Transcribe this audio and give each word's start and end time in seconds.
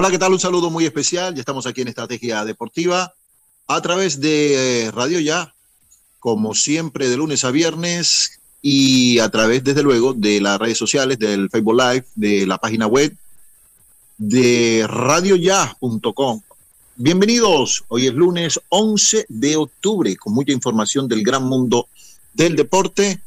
Hola, 0.00 0.12
¿qué 0.12 0.18
tal? 0.18 0.32
Un 0.32 0.38
saludo 0.38 0.70
muy 0.70 0.84
especial. 0.84 1.34
Ya 1.34 1.40
estamos 1.40 1.66
aquí 1.66 1.80
en 1.80 1.88
Estrategia 1.88 2.44
Deportiva 2.44 3.14
a 3.66 3.82
través 3.82 4.20
de 4.20 4.84
eh, 4.84 4.90
Radio 4.92 5.18
Ya, 5.18 5.52
como 6.20 6.54
siempre, 6.54 7.08
de 7.08 7.16
lunes 7.16 7.42
a 7.42 7.50
viernes 7.50 8.38
y 8.62 9.18
a 9.18 9.28
través, 9.28 9.64
desde 9.64 9.82
luego, 9.82 10.14
de 10.14 10.40
las 10.40 10.60
redes 10.60 10.78
sociales, 10.78 11.18
del 11.18 11.50
Facebook 11.50 11.74
Live, 11.74 12.04
de 12.14 12.46
la 12.46 12.58
página 12.58 12.86
web 12.86 13.12
de 14.18 14.86
radioya.com. 14.88 16.42
Bienvenidos. 16.94 17.84
Hoy 17.88 18.06
es 18.06 18.14
lunes 18.14 18.60
11 18.68 19.26
de 19.28 19.56
octubre, 19.56 20.14
con 20.14 20.32
mucha 20.32 20.52
información 20.52 21.08
del 21.08 21.24
gran 21.24 21.42
mundo 21.42 21.88
del 22.34 22.54
deporte. 22.54 23.20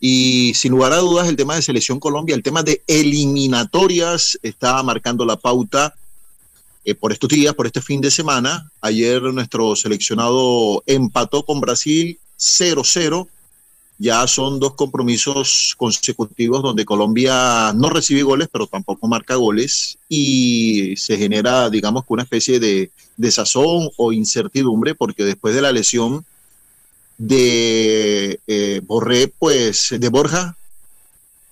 Y 0.00 0.52
sin 0.52 0.72
lugar 0.72 0.92
a 0.92 0.98
dudas, 0.98 1.28
el 1.28 1.36
tema 1.36 1.54
de 1.54 1.62
Selección 1.62 1.98
Colombia, 1.98 2.36
el 2.36 2.42
tema 2.42 2.62
de 2.62 2.82
eliminatorias 2.86 4.38
está 4.42 4.82
marcando 4.82 5.24
la 5.24 5.36
pauta 5.36 5.94
eh, 6.84 6.94
por 6.94 7.12
estos 7.12 7.28
días, 7.28 7.54
por 7.54 7.66
este 7.66 7.80
fin 7.80 8.00
de 8.00 8.10
semana. 8.10 8.70
Ayer 8.80 9.22
nuestro 9.22 9.76
seleccionado 9.76 10.82
empató 10.86 11.44
con 11.44 11.60
Brasil 11.60 12.18
0-0. 12.38 13.28
Ya 13.98 14.26
son 14.26 14.58
dos 14.58 14.74
compromisos 14.74 15.74
consecutivos 15.76 16.62
donde 16.62 16.86
Colombia 16.86 17.72
no 17.74 17.90
recibe 17.90 18.22
goles, 18.22 18.48
pero 18.50 18.66
tampoco 18.66 19.06
marca 19.06 19.34
goles 19.34 19.98
y 20.08 20.96
se 20.96 21.18
genera, 21.18 21.68
digamos, 21.68 22.04
una 22.08 22.22
especie 22.22 22.58
de 22.58 22.90
desazón 23.18 23.90
o 23.98 24.12
incertidumbre 24.12 24.94
porque 24.94 25.24
después 25.24 25.54
de 25.54 25.60
la 25.60 25.72
lesión 25.72 26.24
de 27.18 28.40
eh, 28.46 28.80
pues 29.38 29.94
de 29.98 30.08
Borja, 30.08 30.56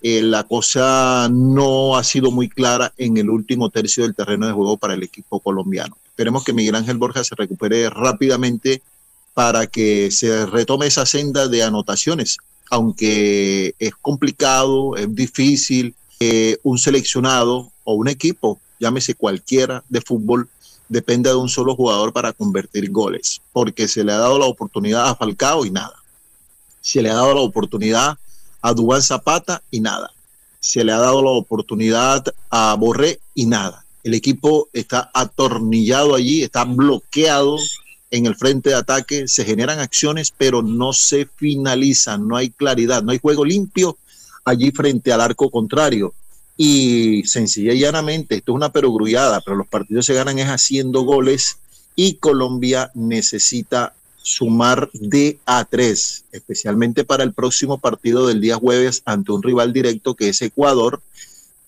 eh, 0.00 0.22
la 0.22 0.44
cosa 0.44 1.28
no 1.30 1.96
ha 1.96 2.04
sido 2.04 2.30
muy 2.30 2.48
clara 2.48 2.92
en 2.96 3.16
el 3.16 3.30
último 3.30 3.70
tercio 3.70 4.04
del 4.04 4.14
terreno 4.14 4.46
de 4.46 4.52
juego 4.52 4.76
para 4.76 4.94
el 4.94 5.02
equipo 5.02 5.40
colombiano. 5.40 5.96
Esperemos 6.08 6.44
que 6.44 6.52
Miguel 6.52 6.76
Ángel 6.76 6.98
Borja 6.98 7.24
se 7.24 7.34
recupere 7.34 7.90
rápidamente 7.90 8.82
para 9.34 9.66
que 9.66 10.10
se 10.10 10.46
retome 10.46 10.86
esa 10.86 11.06
senda 11.06 11.48
de 11.48 11.62
anotaciones, 11.62 12.38
aunque 12.70 13.74
es 13.78 13.92
complicado, 14.00 14.96
es 14.96 15.14
difícil 15.14 15.94
que 16.18 16.58
un 16.62 16.78
seleccionado 16.78 17.70
o 17.84 17.94
un 17.94 18.08
equipo, 18.08 18.60
llámese 18.80 19.14
cualquiera 19.14 19.84
de 19.88 20.00
fútbol, 20.00 20.48
dependa 20.88 21.30
de 21.30 21.36
un 21.36 21.48
solo 21.48 21.74
jugador 21.74 22.12
para 22.12 22.32
convertir 22.32 22.90
goles, 22.90 23.40
porque 23.52 23.88
se 23.88 24.04
le 24.04 24.12
ha 24.12 24.18
dado 24.18 24.38
la 24.38 24.46
oportunidad 24.46 25.08
a 25.08 25.16
Falcao 25.16 25.64
y 25.64 25.70
nada. 25.70 25.94
Se 26.80 27.02
le 27.02 27.10
ha 27.10 27.14
dado 27.14 27.34
la 27.34 27.40
oportunidad 27.40 28.18
a 28.60 28.72
Dubán 28.72 29.02
Zapata 29.02 29.62
y 29.70 29.80
nada. 29.80 30.10
Se 30.60 30.84
le 30.84 30.92
ha 30.92 30.98
dado 30.98 31.22
la 31.22 31.30
oportunidad 31.30 32.24
a 32.50 32.74
Borré 32.74 33.20
y 33.34 33.46
nada. 33.46 33.84
El 34.04 34.14
equipo 34.14 34.68
está 34.72 35.10
atornillado 35.12 36.14
allí, 36.14 36.42
está 36.42 36.64
bloqueado 36.64 37.58
en 38.10 38.26
el 38.26 38.36
frente 38.36 38.70
de 38.70 38.76
ataque, 38.76 39.28
se 39.28 39.44
generan 39.44 39.80
acciones, 39.80 40.32
pero 40.36 40.62
no 40.62 40.92
se 40.92 41.28
finalizan, 41.36 42.26
no 42.26 42.36
hay 42.36 42.50
claridad, 42.50 43.02
no 43.02 43.12
hay 43.12 43.18
juego 43.18 43.44
limpio 43.44 43.98
allí 44.44 44.70
frente 44.70 45.12
al 45.12 45.20
arco 45.20 45.50
contrario. 45.50 46.14
Y 46.56 47.22
sencilla 47.24 47.72
y 47.72 47.80
llanamente, 47.80 48.36
esto 48.36 48.52
es 48.52 48.56
una 48.56 48.72
perogrullada, 48.72 49.40
pero 49.42 49.56
los 49.56 49.68
partidos 49.68 50.06
se 50.06 50.14
ganan 50.14 50.38
es 50.38 50.48
haciendo 50.48 51.02
goles 51.02 51.58
y 51.94 52.14
Colombia 52.14 52.90
necesita 52.94 53.94
sumar 54.28 54.90
de 54.92 55.38
a 55.46 55.64
tres, 55.64 56.24
especialmente 56.32 57.04
para 57.04 57.24
el 57.24 57.32
próximo 57.32 57.78
partido 57.78 58.26
del 58.26 58.40
día 58.40 58.56
jueves 58.56 59.02
ante 59.06 59.32
un 59.32 59.42
rival 59.42 59.72
directo 59.72 60.14
que 60.14 60.28
es 60.28 60.42
Ecuador 60.42 61.00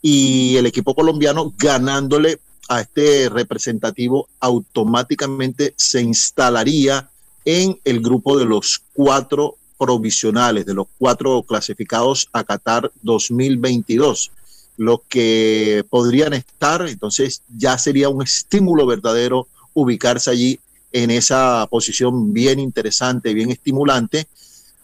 y 0.02 0.56
el 0.56 0.66
equipo 0.66 0.94
colombiano 0.94 1.54
ganándole 1.56 2.38
a 2.68 2.82
este 2.82 3.30
representativo 3.30 4.28
automáticamente 4.40 5.72
se 5.76 6.02
instalaría 6.02 7.08
en 7.46 7.80
el 7.84 8.00
grupo 8.00 8.38
de 8.38 8.44
los 8.44 8.82
cuatro 8.92 9.56
provisionales, 9.78 10.66
de 10.66 10.74
los 10.74 10.86
cuatro 10.98 11.42
clasificados 11.42 12.28
a 12.32 12.44
Qatar 12.44 12.92
2022, 13.02 14.30
los 14.76 15.00
que 15.08 15.82
podrían 15.88 16.34
estar, 16.34 16.86
entonces 16.86 17.42
ya 17.56 17.78
sería 17.78 18.10
un 18.10 18.22
estímulo 18.22 18.84
verdadero 18.84 19.48
ubicarse 19.72 20.30
allí 20.30 20.60
en 20.92 21.10
esa 21.10 21.66
posición 21.70 22.32
bien 22.32 22.58
interesante, 22.58 23.34
bien 23.34 23.50
estimulante 23.50 24.26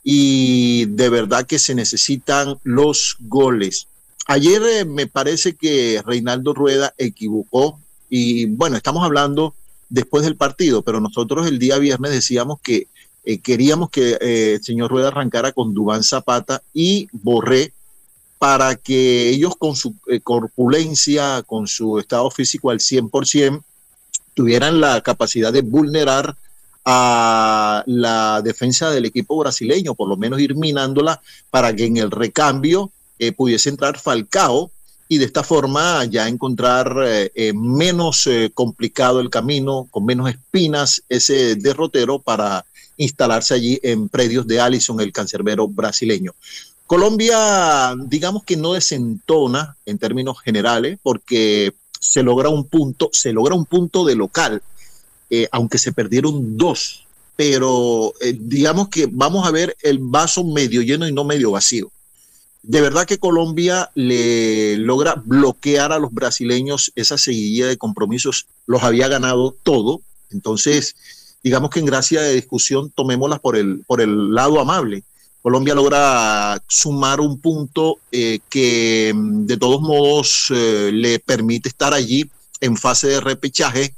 y 0.09 0.87
de 0.87 1.09
verdad 1.09 1.47
que 1.47 1.59
se 1.59 1.75
necesitan 1.75 2.59
los 2.63 3.17
goles. 3.21 3.89
Ayer 4.29 4.63
eh, 4.63 4.85
me 4.85 5.09
parece 5.09 5.57
que 5.57 6.01
Reinaldo 6.07 6.55
Rueda 6.55 6.95
equivocó 6.97 7.81
y 8.09 8.47
bueno, 8.47 8.77
estamos 8.77 9.05
hablando 9.05 9.55
después 9.89 10.23
del 10.23 10.37
partido, 10.37 10.83
pero 10.83 11.01
nosotros 11.01 11.49
el 11.49 11.59
día 11.59 11.79
viernes 11.79 12.13
decíamos 12.13 12.61
que 12.61 12.87
eh, 13.25 13.39
queríamos 13.39 13.91
que 13.91 14.17
eh, 14.21 14.55
el 14.55 14.63
señor 14.63 14.93
Rueda 14.93 15.09
arrancara 15.09 15.51
con 15.51 15.75
Dubán 15.75 16.05
Zapata 16.05 16.63
y 16.73 17.09
Borré 17.11 17.73
para 18.39 18.77
que 18.77 19.31
ellos 19.31 19.57
con 19.57 19.75
su 19.75 19.97
corpulencia, 20.23 21.43
con 21.45 21.67
su 21.67 21.99
estado 21.99 22.31
físico 22.31 22.71
al 22.71 22.79
100%, 22.79 23.63
tuvieran 24.37 24.83
la 24.83 25.01
capacidad 25.01 25.51
de 25.51 25.63
vulnerar 25.63 26.37
a 26.85 27.83
la 27.87 28.43
defensa 28.43 28.91
del 28.91 29.07
equipo 29.07 29.39
brasileño, 29.39 29.95
por 29.95 30.09
lo 30.09 30.19
menos 30.19 30.39
ir 30.41 30.55
minándola 30.55 31.21
para 31.51 31.75
que 31.75 31.87
en 31.87 31.97
el 31.97 32.11
recambio 32.11 32.93
eh, 33.19 33.33
pudiese 33.33 33.71
entrar 33.71 33.99
Falcao 33.99 34.71
y 35.09 35.17
de 35.17 35.25
esta 35.25 35.43
forma 35.43 36.05
ya 36.05 36.29
encontrar 36.29 36.95
eh, 37.07 37.33
eh, 37.35 37.53
menos 37.55 38.29
complicado 38.53 39.21
el 39.21 39.31
camino, 39.31 39.89
con 39.91 40.05
menos 40.05 40.29
espinas 40.29 41.03
ese 41.09 41.57
derrotero 41.57 42.19
para 42.19 42.67
instalarse 42.99 43.55
allí 43.55 43.81
en 43.83 44.11
predios 44.11 44.47
de 44.47 44.61
Allison, 44.61 45.01
el 45.01 45.13
cancerbero 45.13 45.67
brasileño. 45.67 46.35
Colombia, 46.87 47.97
digamos 48.05 48.45
que 48.45 48.57
no 48.57 48.75
desentona 48.75 49.77
en 49.87 49.99
términos 49.99 50.41
generales, 50.41 50.99
porque 51.03 51.73
se 52.07 52.23
logra 52.23 52.49
un 52.49 52.65
punto, 52.65 53.11
se 53.13 53.33
logra 53.33 53.55
un 53.55 53.67
punto 53.67 54.05
de 54.05 54.15
local, 54.15 54.63
eh, 55.29 55.49
aunque 55.51 55.79
se 55.79 55.93
perdieron 55.93 56.57
dos, 56.57 57.05
pero 57.35 58.13
eh, 58.21 58.37
digamos 58.39 58.89
que 58.89 59.09
vamos 59.11 59.47
a 59.47 59.51
ver 59.51 59.77
el 59.83 59.99
vaso 59.99 60.45
medio 60.45 60.83
lleno 60.83 61.09
y 61.09 61.13
no 61.13 61.25
medio 61.25 61.51
vacío. 61.51 61.91
De 62.63 62.81
verdad 62.81 63.07
que 63.07 63.19
Colombia 63.19 63.91
le 63.95 64.77
logra 64.77 65.21
bloquear 65.25 65.93
a 65.93 65.99
los 65.99 66.13
brasileños 66.13 66.93
esa 66.95 67.19
seguidilla 67.19 67.67
de 67.67 67.77
compromisos, 67.77 68.47
los 68.67 68.83
había 68.83 69.09
ganado 69.09 69.55
todo, 69.63 70.01
entonces 70.31 70.95
digamos 71.43 71.71
que 71.71 71.81
en 71.81 71.87
gracia 71.87 72.23
de 72.23 72.35
discusión 72.35 72.91
tomémoslas 72.91 73.41
por 73.41 73.57
el, 73.57 73.85
por 73.87 74.01
el 74.01 74.33
lado 74.33 74.61
amable 74.61 75.05
Colombia 75.47 75.77
logra 75.77 76.61
sumar 76.67 77.21
un 77.21 77.39
punto 77.39 78.01
eh, 78.11 78.41
que 78.51 79.13
mm, 79.15 79.47
de 79.47 79.57
todos 79.57 79.81
modos 79.81 80.49
eh, 80.51 80.91
le 80.93 81.21
permite 81.21 81.69
estar 81.69 81.95
allí 81.95 82.29
en 82.61 82.77
fase 82.77 83.07
de 83.07 83.21
repechaje. 83.21 83.95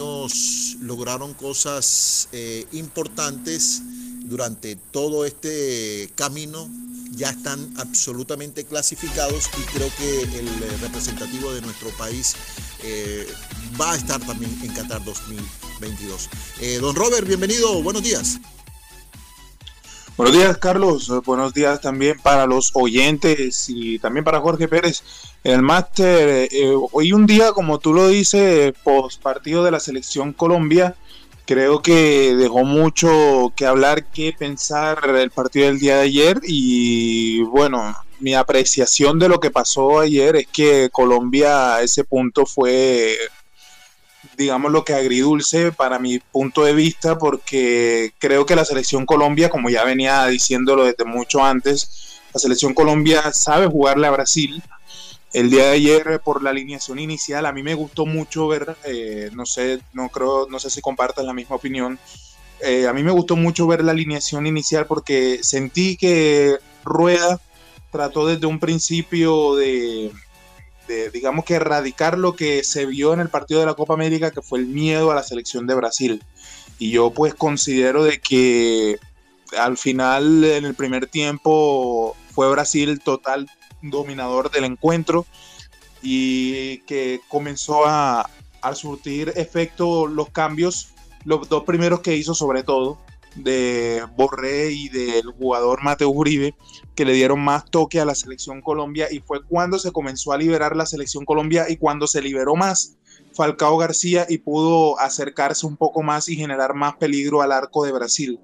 Nos 0.00 0.74
lograron 0.80 1.34
cosas 1.34 2.28
eh, 2.32 2.66
importantes 2.72 3.80
durante 4.24 4.74
todo 4.74 5.24
este 5.24 6.10
camino. 6.16 6.68
Ya 7.12 7.30
están 7.30 7.72
absolutamente 7.78 8.64
clasificados 8.64 9.48
y 9.56 9.62
creo 9.66 9.88
que 9.96 10.22
el 10.40 10.48
representativo 10.80 11.54
de 11.54 11.60
nuestro 11.60 11.90
país 11.90 12.34
va 13.80 13.92
a 13.92 13.96
estar 13.96 14.20
también 14.26 14.50
en 14.64 14.74
Qatar 14.74 15.04
2022. 15.04 16.28
don 16.80 16.96
Robert, 16.96 17.24
bienvenido, 17.24 17.80
buenos 17.84 18.02
días. 18.02 18.40
Buenos 20.16 20.36
días, 20.36 20.58
Carlos. 20.58 21.10
Buenos 21.24 21.52
días 21.54 21.80
también 21.80 22.16
para 22.22 22.46
los 22.46 22.70
oyentes 22.74 23.66
y 23.68 23.98
también 23.98 24.24
para 24.24 24.38
Jorge 24.38 24.68
Pérez. 24.68 25.02
El 25.42 25.60
máster, 25.60 26.48
eh, 26.52 26.72
hoy 26.92 27.12
un 27.12 27.26
día, 27.26 27.50
como 27.50 27.80
tú 27.80 27.92
lo 27.92 28.06
dices, 28.06 28.72
post 28.84 29.20
partido 29.20 29.64
de 29.64 29.72
la 29.72 29.80
selección 29.80 30.32
Colombia, 30.32 30.94
creo 31.46 31.82
que 31.82 32.36
dejó 32.36 32.62
mucho 32.62 33.52
que 33.56 33.66
hablar, 33.66 34.04
que 34.04 34.32
pensar 34.32 34.98
el 35.16 35.32
partido 35.32 35.66
del 35.66 35.80
día 35.80 35.96
de 35.96 36.02
ayer 36.02 36.40
y 36.44 37.42
bueno, 37.42 37.96
mi 38.20 38.34
apreciación 38.34 39.18
de 39.18 39.28
lo 39.28 39.40
que 39.40 39.50
pasó 39.50 39.98
ayer 39.98 40.36
es 40.36 40.46
que 40.46 40.90
Colombia 40.92 41.74
a 41.74 41.82
ese 41.82 42.04
punto 42.04 42.46
fue 42.46 43.18
digamos 44.36 44.72
lo 44.72 44.84
que 44.84 44.94
agridulce 44.94 45.72
para 45.72 45.98
mi 45.98 46.18
punto 46.18 46.64
de 46.64 46.72
vista 46.72 47.18
porque 47.18 48.12
creo 48.18 48.46
que 48.46 48.56
la 48.56 48.64
selección 48.64 49.06
Colombia, 49.06 49.50
como 49.50 49.70
ya 49.70 49.84
venía 49.84 50.26
diciéndolo 50.26 50.84
desde 50.84 51.04
mucho 51.04 51.44
antes, 51.44 52.20
la 52.32 52.40
selección 52.40 52.74
Colombia 52.74 53.32
sabe 53.32 53.66
jugarle 53.66 54.06
a 54.06 54.10
Brasil. 54.10 54.62
El 55.32 55.50
día 55.50 55.64
de 55.64 55.72
ayer 55.72 56.20
por 56.24 56.42
la 56.42 56.50
alineación 56.50 56.98
inicial 56.98 57.46
a 57.46 57.52
mí 57.52 57.62
me 57.62 57.74
gustó 57.74 58.06
mucho 58.06 58.46
ver, 58.46 58.76
eh, 58.84 59.30
no 59.32 59.46
sé, 59.46 59.80
no 59.92 60.08
creo, 60.08 60.46
no 60.48 60.58
sé 60.58 60.70
si 60.70 60.80
compartas 60.80 61.24
la 61.24 61.32
misma 61.32 61.56
opinión. 61.56 61.98
Eh, 62.60 62.86
a 62.86 62.92
mí 62.92 63.02
me 63.02 63.10
gustó 63.10 63.36
mucho 63.36 63.66
ver 63.66 63.84
la 63.84 63.92
alineación 63.92 64.46
inicial 64.46 64.86
porque 64.86 65.40
sentí 65.42 65.96
que 65.96 66.56
Rueda 66.84 67.40
trató 67.90 68.26
desde 68.26 68.46
un 68.46 68.58
principio 68.58 69.56
de, 69.56 70.10
digamos 71.12 71.44
que 71.44 71.54
erradicar 71.54 72.18
lo 72.18 72.34
que 72.34 72.64
se 72.64 72.86
vio 72.86 73.12
en 73.12 73.20
el 73.20 73.28
partido 73.28 73.60
de 73.60 73.66
la 73.66 73.74
Copa 73.74 73.94
América, 73.94 74.30
que 74.30 74.42
fue 74.42 74.58
el 74.58 74.66
miedo 74.66 75.10
a 75.10 75.14
la 75.14 75.22
selección 75.22 75.66
de 75.66 75.74
Brasil. 75.74 76.22
Y 76.78 76.90
yo 76.90 77.10
pues 77.10 77.34
considero 77.34 78.04
de 78.04 78.20
que 78.20 78.98
al 79.56 79.76
final, 79.76 80.44
en 80.44 80.64
el 80.64 80.74
primer 80.74 81.06
tiempo, 81.06 82.16
fue 82.30 82.50
Brasil 82.50 83.00
total 83.00 83.48
dominador 83.82 84.50
del 84.50 84.64
encuentro 84.64 85.26
y 86.02 86.78
que 86.80 87.20
comenzó 87.28 87.86
a, 87.86 88.28
a 88.60 88.74
surtir 88.74 89.32
efecto 89.36 90.06
los 90.06 90.30
cambios, 90.30 90.88
los 91.24 91.48
dos 91.48 91.64
primeros 91.64 92.00
que 92.00 92.16
hizo 92.16 92.34
sobre 92.34 92.62
todo, 92.62 92.98
de 93.36 94.02
Borré 94.16 94.72
y 94.72 94.88
del 94.88 95.26
jugador 95.32 95.82
Mateo 95.82 96.10
Uribe, 96.10 96.54
que 96.94 97.04
le 97.04 97.12
dieron 97.12 97.40
más 97.40 97.64
toque 97.70 98.00
a 98.00 98.04
la 98.04 98.14
selección 98.14 98.60
Colombia 98.60 99.08
y 99.10 99.20
fue 99.20 99.42
cuando 99.44 99.78
se 99.78 99.92
comenzó 99.92 100.32
a 100.32 100.38
liberar 100.38 100.76
la 100.76 100.86
selección 100.86 101.24
Colombia 101.24 101.66
y 101.68 101.76
cuando 101.76 102.06
se 102.06 102.22
liberó 102.22 102.54
más 102.54 102.96
Falcao 103.34 103.76
García 103.76 104.26
y 104.28 104.38
pudo 104.38 104.98
acercarse 104.98 105.66
un 105.66 105.76
poco 105.76 106.02
más 106.02 106.28
y 106.28 106.36
generar 106.36 106.74
más 106.74 106.96
peligro 106.96 107.42
al 107.42 107.52
arco 107.52 107.84
de 107.84 107.92
Brasil. 107.92 108.38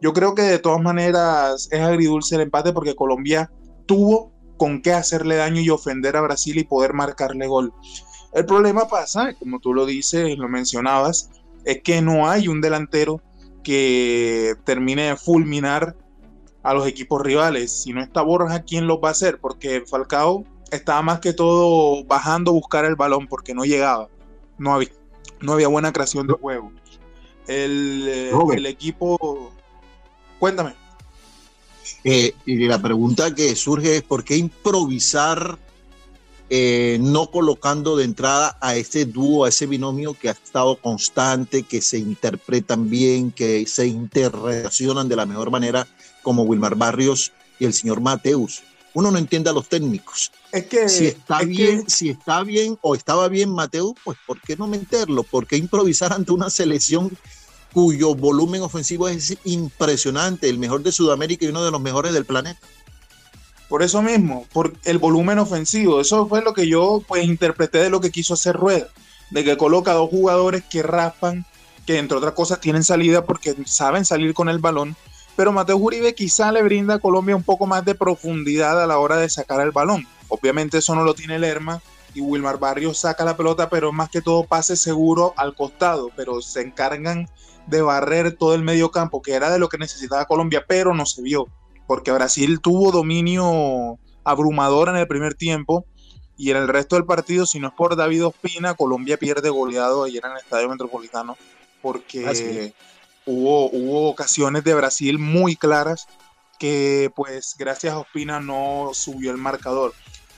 Yo 0.00 0.12
creo 0.12 0.34
que 0.34 0.42
de 0.42 0.58
todas 0.58 0.80
maneras 0.80 1.68
es 1.72 1.80
agridulce 1.80 2.36
el 2.36 2.42
empate 2.42 2.72
porque 2.72 2.94
Colombia 2.94 3.50
tuvo 3.86 4.32
con 4.56 4.80
qué 4.82 4.92
hacerle 4.92 5.36
daño 5.36 5.60
y 5.60 5.70
ofender 5.70 6.16
a 6.16 6.20
Brasil 6.20 6.58
y 6.58 6.64
poder 6.64 6.92
marcarle 6.92 7.46
gol. 7.46 7.72
El 8.32 8.44
problema 8.44 8.88
pasa, 8.88 9.34
como 9.34 9.58
tú 9.58 9.72
lo 9.72 9.86
dices, 9.86 10.36
lo 10.36 10.48
mencionabas, 10.48 11.30
es 11.64 11.82
que 11.82 12.02
no 12.02 12.28
hay 12.28 12.46
un 12.48 12.60
delantero 12.60 13.20
que 13.62 14.54
termine 14.64 15.08
de 15.08 15.16
fulminar 15.16 15.96
a 16.62 16.74
los 16.74 16.86
equipos 16.86 17.22
rivales. 17.22 17.82
Si 17.82 17.92
no 17.92 18.02
está 18.02 18.22
Borja, 18.22 18.62
¿quién 18.62 18.86
lo 18.86 19.00
va 19.00 19.08
a 19.08 19.12
hacer? 19.12 19.38
Porque 19.38 19.84
Falcao 19.86 20.44
estaba 20.70 21.02
más 21.02 21.20
que 21.20 21.32
todo 21.32 22.04
bajando 22.04 22.50
a 22.50 22.54
buscar 22.54 22.84
el 22.84 22.96
balón 22.96 23.26
porque 23.26 23.54
no 23.54 23.64
llegaba. 23.64 24.08
No 24.58 24.74
había, 24.74 24.90
no 25.40 25.52
había 25.52 25.68
buena 25.68 25.92
creación 25.92 26.26
de 26.26 26.34
juego. 26.34 26.72
El, 27.46 28.04
eh, 28.08 28.32
el 28.54 28.66
equipo. 28.66 29.52
Cuéntame. 30.38 30.74
Eh, 32.04 32.34
y 32.44 32.66
la 32.66 32.80
pregunta 32.80 33.34
que 33.34 33.56
surge 33.56 33.96
es: 33.96 34.02
¿por 34.02 34.24
qué 34.24 34.36
improvisar 34.36 35.58
eh, 36.50 36.98
no 37.00 37.30
colocando 37.30 37.96
de 37.96 38.04
entrada 38.04 38.56
a 38.60 38.76
ese 38.76 39.04
dúo, 39.04 39.44
a 39.44 39.50
ese 39.50 39.66
binomio 39.66 40.14
que 40.14 40.30
ha 40.30 40.32
estado 40.32 40.76
constante, 40.76 41.62
que 41.62 41.82
se 41.82 41.98
interpretan 41.98 42.88
bien, 42.88 43.32
que 43.32 43.66
se 43.66 43.86
interrelacionan 43.86 45.08
de 45.08 45.16
la 45.16 45.26
mejor 45.26 45.50
manera, 45.50 45.86
como 46.22 46.44
Wilmar 46.44 46.74
Barrios 46.74 47.32
y 47.58 47.66
el 47.66 47.74
señor 47.74 48.00
Mateus. 48.00 48.62
Uno 48.94 49.10
no 49.10 49.18
entiende 49.18 49.50
a 49.50 49.52
los 49.52 49.68
técnicos. 49.68 50.32
Es 50.50 50.64
que 50.64 50.88
si 50.88 51.06
está 51.06 51.42
bien, 51.42 51.84
si 51.88 52.08
está 52.08 52.42
bien 52.42 52.78
o 52.80 52.94
estaba 52.94 53.28
bien 53.28 53.50
Mateus, 53.50 53.92
pues 54.02 54.16
¿por 54.26 54.40
qué 54.40 54.56
no 54.56 54.66
meterlo? 54.66 55.22
¿Por 55.24 55.46
qué 55.46 55.56
improvisar 55.56 56.12
ante 56.14 56.32
una 56.32 56.48
selección 56.48 57.16
cuyo 57.72 58.14
volumen 58.14 58.62
ofensivo 58.62 59.08
es 59.08 59.36
impresionante, 59.44 60.48
el 60.48 60.58
mejor 60.58 60.82
de 60.82 60.92
Sudamérica 60.92 61.44
y 61.44 61.48
uno 61.48 61.62
de 61.62 61.70
los 61.70 61.80
mejores 61.80 62.14
del 62.14 62.24
planeta? 62.24 62.58
Por 63.68 63.82
eso 63.82 64.00
mismo, 64.00 64.46
por 64.52 64.72
el 64.84 64.98
volumen 64.98 65.38
ofensivo. 65.38 66.00
Eso 66.00 66.26
fue 66.26 66.42
lo 66.42 66.54
que 66.54 66.66
yo 66.66 67.02
pues 67.06 67.24
interpreté 67.24 67.78
de 67.78 67.90
lo 67.90 68.00
que 68.00 68.10
quiso 68.10 68.34
hacer 68.34 68.56
Rueda. 68.56 68.88
De 69.30 69.44
que 69.44 69.58
coloca 69.58 69.92
dos 69.92 70.08
jugadores 70.08 70.64
que 70.64 70.82
raspan, 70.82 71.44
que 71.86 71.98
entre 71.98 72.16
otras 72.16 72.32
cosas 72.32 72.60
tienen 72.60 72.82
salida 72.82 73.24
porque 73.24 73.54
saben 73.66 74.06
salir 74.06 74.32
con 74.32 74.48
el 74.48 74.58
balón. 74.58 74.96
Pero 75.36 75.52
Mateo 75.52 75.76
Uribe 75.76 76.14
quizá 76.14 76.50
le 76.50 76.62
brinda 76.62 76.94
a 76.94 76.98
Colombia 76.98 77.36
un 77.36 77.42
poco 77.42 77.66
más 77.66 77.84
de 77.84 77.94
profundidad 77.94 78.82
a 78.82 78.86
la 78.86 78.98
hora 78.98 79.18
de 79.18 79.28
sacar 79.28 79.60
el 79.60 79.70
balón. 79.70 80.06
Obviamente 80.28 80.78
eso 80.78 80.94
no 80.94 81.04
lo 81.04 81.14
tiene 81.14 81.38
Lerma 81.38 81.82
y 82.14 82.22
Wilmar 82.22 82.58
Barrios 82.58 82.98
saca 82.98 83.24
la 83.24 83.36
pelota, 83.36 83.68
pero 83.68 83.92
más 83.92 84.08
que 84.08 84.22
todo 84.22 84.44
pase 84.44 84.76
seguro 84.76 85.34
al 85.36 85.54
costado. 85.54 86.10
Pero 86.16 86.40
se 86.40 86.62
encargan 86.62 87.28
de 87.66 87.82
barrer 87.82 88.32
todo 88.32 88.54
el 88.54 88.62
medio 88.62 88.90
campo, 88.90 89.20
que 89.20 89.34
era 89.34 89.50
de 89.50 89.58
lo 89.58 89.68
que 89.68 89.76
necesitaba 89.76 90.24
Colombia, 90.24 90.64
pero 90.66 90.94
no 90.94 91.04
se 91.04 91.20
vio 91.20 91.48
porque 91.88 92.12
Brasil 92.12 92.60
tuvo 92.60 92.92
dominio 92.92 93.98
abrumador 94.22 94.90
en 94.90 94.96
el 94.96 95.08
primer 95.08 95.34
tiempo 95.34 95.86
y 96.36 96.50
en 96.50 96.58
el 96.58 96.68
resto 96.68 96.96
del 96.96 97.06
partido, 97.06 97.46
si 97.46 97.58
no 97.58 97.68
es 97.68 97.74
por 97.74 97.96
David 97.96 98.26
Ospina, 98.26 98.74
Colombia 98.74 99.16
pierde 99.16 99.48
goleado 99.48 100.04
ayer 100.04 100.22
en 100.24 100.32
el 100.32 100.36
Estadio 100.36 100.68
Metropolitano 100.68 101.36
porque 101.80 102.74
hubo, 103.24 103.70
hubo 103.70 104.10
ocasiones 104.10 104.64
de 104.64 104.74
Brasil 104.74 105.18
muy 105.18 105.56
claras 105.56 106.06
que 106.58 107.10
pues 107.16 107.54
gracias 107.58 107.94
a 107.94 108.00
Ospina 108.00 108.38
no 108.38 108.90
subió 108.92 109.30
el 109.30 109.38
marcador. 109.38 109.94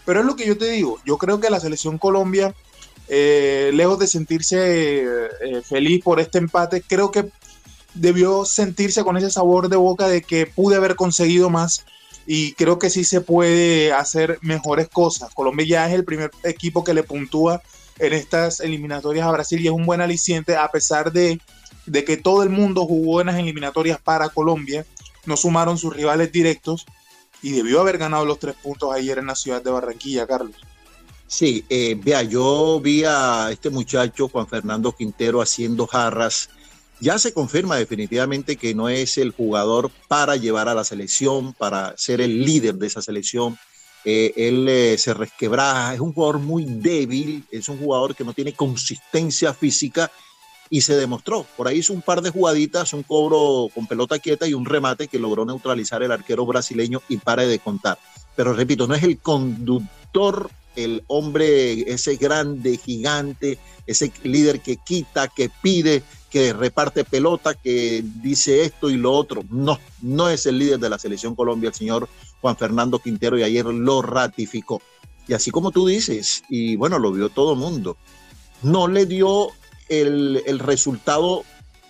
Pero 0.07 0.21
es 0.21 0.27
lo 0.27 0.37
que 0.37 0.47
yo 0.47 0.57
te 0.57 0.71
digo, 0.71 1.01
yo 1.05 1.19
creo 1.19 1.41
que 1.41 1.51
la 1.51 1.59
selección 1.59 1.99
Colombia, 1.99 2.55
eh, 3.09 3.73
lejos 3.75 3.99
de 3.99 4.07
sentirse 4.07 5.03
eh, 5.03 5.63
feliz 5.65 6.05
por 6.05 6.21
este 6.21 6.39
empate, 6.39 6.81
creo 6.87 7.11
que 7.11 7.29
debió 7.95 8.45
sentirse 8.45 9.05
con 9.05 9.17
ese 9.17 9.31
sabor 9.31 9.69
de 9.69 9.77
boca 9.77 10.09
de 10.09 10.23
que 10.23 10.47
pude 10.47 10.77
haber 10.77 10.97
conseguido 10.97 11.51
más 11.51 11.85
y 12.27 12.53
creo 12.53 12.79
que 12.79 12.91
sí 12.91 13.05
se 13.05 13.21
puede 13.21 13.93
hacer 13.93 14.39
mejores 14.43 14.89
cosas. 14.89 15.35
Colombia 15.35 15.67
ya 15.67 15.89
es 15.89 15.95
el 15.95 16.05
primer 16.05 16.31
equipo 16.45 16.85
que 16.85 16.95
le 16.95 17.03
puntúa 17.03 17.63
en 17.99 18.13
estas 18.13 18.61
eliminatorias 18.61 19.27
a 19.27 19.33
Brasil 19.33 19.61
y 19.61 19.67
es 19.67 19.73
un 19.73 19.87
buen 19.87 20.01
aliciente 20.01 20.57
a 20.57 20.71
pesar 20.71 21.13
de, 21.13 21.41
de 21.87 22.05
que 22.05 22.17
todo 22.17 22.43
el 22.43 22.51
mundo 22.51 22.87
jugó 22.87 23.21
en 23.21 23.29
las 23.29 23.39
eliminatorias 23.39 24.01
para 24.01 24.29
Colombia, 24.29 24.87
no 25.27 25.37
sumaron 25.37 25.77
sus 25.77 25.95
rivales 25.95 26.33
directos 26.33 26.87
y 27.43 27.53
debió 27.53 27.81
haber 27.81 27.99
ganado 27.99 28.25
los 28.25 28.39
tres 28.39 28.55
puntos 28.63 28.95
ayer 28.95 29.19
en 29.19 29.27
la 29.27 29.35
ciudad 29.35 29.63
de 29.63 29.71
Barranquilla, 29.71 30.27
Carlos. 30.27 30.57
Sí, 31.27 31.65
eh, 31.69 31.97
vea, 32.03 32.23
yo 32.23 32.81
vi 32.81 33.05
a 33.05 33.51
este 33.53 33.71
muchacho 33.71 34.29
Juan 34.29 34.49
Fernando 34.49 34.93
Quintero 34.93 35.41
haciendo 35.41 35.87
jarras 35.87 36.51
ya 37.01 37.19
se 37.19 37.33
confirma 37.33 37.77
definitivamente 37.77 38.57
que 38.57 38.75
no 38.75 38.89
es 38.89 39.19
el 39.19 39.33
jugador 39.33 39.91
para 40.07 40.37
llevar 40.37 40.69
a 40.69 40.75
la 40.75 40.85
selección, 40.85 41.55
para 41.55 41.97
ser 41.97 42.21
el 42.21 42.45
líder 42.45 42.75
de 42.75 42.87
esa 42.87 43.03
selección. 43.03 43.59
Eh, 44.05 44.33
él 44.37 44.67
eh, 44.69 44.97
se 44.99 45.15
resquebraja, 45.15 45.95
es 45.95 46.01
un 46.01 46.13
jugador 46.13 46.39
muy 46.39 46.65
débil, 46.65 47.45
es 47.51 47.69
un 47.69 47.79
jugador 47.79 48.15
que 48.15 48.25
no 48.25 48.33
tiene 48.33 48.53
consistencia 48.53 49.53
física 49.55 50.11
y 50.71 50.83
se 50.83 50.97
demostró. 50.97 51.45
Por 51.57 51.69
ahí 51.69 51.79
hizo 51.79 51.93
un 51.93 52.03
par 52.03 52.23
de 52.23 52.31
jugaditas, 52.31 52.93
un 52.93 53.03
cobro 53.03 53.69
con 53.75 53.87
pelota 53.87 54.19
quieta 54.19 54.47
y 54.47 54.55
un 54.55 54.65
remate 54.65 55.09
que 55.09 55.19
logró 55.19 55.45
neutralizar 55.45 56.03
el 56.03 56.13
arquero 56.13 56.47
brasileño 56.47 57.03
y 57.09 57.17
pare 57.17 57.47
de 57.47 57.59
contar. 57.59 57.99
Pero 58.37 58.53
repito, 58.53 58.87
no 58.87 58.95
es 58.95 59.03
el 59.03 59.19
conductor, 59.19 60.51
el 60.77 61.03
hombre, 61.09 61.93
ese 61.93 62.17
grande, 62.17 62.77
gigante, 62.77 63.59
ese 63.87 64.13
líder 64.23 64.61
que 64.61 64.77
quita, 64.77 65.29
que 65.29 65.51
pide, 65.63 66.03
que 66.31 66.53
reparte 66.53 67.05
pelota, 67.05 67.55
que 67.55 68.05
dice 68.23 68.63
esto 68.63 68.89
y 68.89 68.97
lo 68.97 69.13
otro. 69.13 69.43
No, 69.51 69.79
no 70.01 70.29
es 70.29 70.47
el 70.47 70.59
líder 70.59 70.79
de 70.79 70.89
la 70.89 70.99
selección 70.99 71.35
Colombia, 71.35 71.69
el 71.69 71.75
señor 71.75 72.09
Juan 72.41 72.57
Fernando 72.57 73.01
Quintero, 73.01 73.37
y 73.39 73.43
ayer 73.43 73.67
lo 73.67 74.01
ratificó. 74.01 74.81
Y 75.27 75.35
así 75.35 75.51
como 75.51 75.71
tú 75.71 75.87
dices, 75.87 76.43
y 76.49 76.77
bueno, 76.77 76.99
lo 76.99 77.13
vio 77.13 77.29
todo 77.29 77.55
mundo, 77.57 77.97
no 78.63 78.89
le 78.89 79.07
dio 79.07 79.49
el, 79.89 80.43
el 80.47 80.59
resultado, 80.61 81.45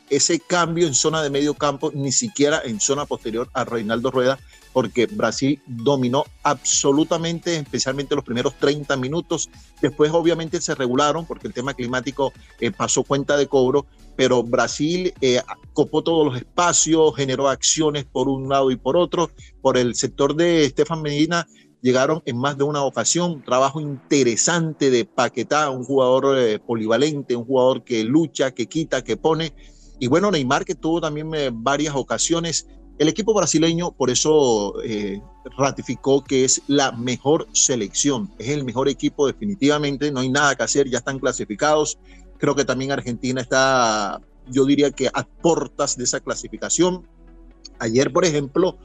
ese 0.08 0.40
cambio 0.40 0.86
en 0.86 0.94
zona 0.94 1.22
de 1.22 1.30
medio 1.30 1.54
campo, 1.54 1.92
ni 1.94 2.10
siquiera 2.10 2.60
en 2.64 2.80
zona 2.80 3.06
posterior 3.06 3.48
a 3.52 3.64
Reinaldo 3.64 4.10
Rueda, 4.10 4.38
porque 4.72 5.06
Brasil 5.06 5.60
dominó 5.66 6.24
absolutamente, 6.42 7.56
especialmente 7.56 8.14
los 8.14 8.24
primeros 8.24 8.54
30 8.58 8.96
minutos. 8.96 9.50
Después 9.80 10.12
obviamente 10.12 10.60
se 10.60 10.74
regularon 10.74 11.26
porque 11.26 11.48
el 11.48 11.54
tema 11.54 11.74
climático 11.74 12.32
eh, 12.60 12.70
pasó 12.70 13.02
cuenta 13.02 13.36
de 13.36 13.46
cobro, 13.46 13.86
pero 14.16 14.42
Brasil 14.42 15.12
eh, 15.20 15.40
copó 15.72 16.02
todos 16.02 16.26
los 16.26 16.36
espacios, 16.36 17.16
generó 17.16 17.48
acciones 17.48 18.04
por 18.04 18.28
un 18.28 18.48
lado 18.48 18.70
y 18.70 18.76
por 18.76 18.96
otro. 18.96 19.30
Por 19.60 19.76
el 19.76 19.94
sector 19.94 20.36
de 20.36 20.64
Estefan 20.64 21.02
Medina 21.02 21.46
llegaron 21.82 22.22
en 22.26 22.36
más 22.36 22.56
de 22.56 22.64
una 22.64 22.82
ocasión, 22.82 23.42
trabajo 23.42 23.80
interesante 23.80 24.90
de 24.90 25.04
Paquetá, 25.04 25.70
un 25.70 25.84
jugador 25.84 26.38
eh, 26.38 26.58
polivalente, 26.58 27.34
un 27.34 27.44
jugador 27.44 27.82
que 27.82 28.04
lucha, 28.04 28.52
que 28.52 28.66
quita, 28.66 29.02
que 29.02 29.16
pone. 29.16 29.52
Y 29.98 30.06
bueno, 30.06 30.30
Neymar 30.30 30.64
que 30.64 30.74
tuvo 30.74 31.00
también 31.00 31.30
varias 31.52 31.94
ocasiones 31.94 32.66
el 33.00 33.08
equipo 33.08 33.32
brasileño 33.32 33.92
por 33.92 34.10
eso 34.10 34.74
eh, 34.84 35.22
ratificó 35.56 36.22
que 36.22 36.44
es 36.44 36.60
la 36.66 36.92
mejor 36.92 37.48
selección, 37.54 38.30
es 38.38 38.48
el 38.48 38.62
mejor 38.62 38.90
equipo 38.90 39.26
definitivamente, 39.26 40.12
no 40.12 40.20
hay 40.20 40.28
nada 40.28 40.54
que 40.54 40.64
hacer, 40.64 40.86
ya 40.86 40.98
están 40.98 41.18
clasificados. 41.18 41.98
Creo 42.36 42.54
que 42.54 42.66
también 42.66 42.92
Argentina 42.92 43.40
está, 43.40 44.20
yo 44.50 44.66
diría 44.66 44.90
que 44.90 45.08
a 45.14 45.26
portas 45.26 45.96
de 45.96 46.04
esa 46.04 46.20
clasificación. 46.20 47.08
Ayer, 47.78 48.12
por 48.12 48.26
ejemplo, 48.26 48.76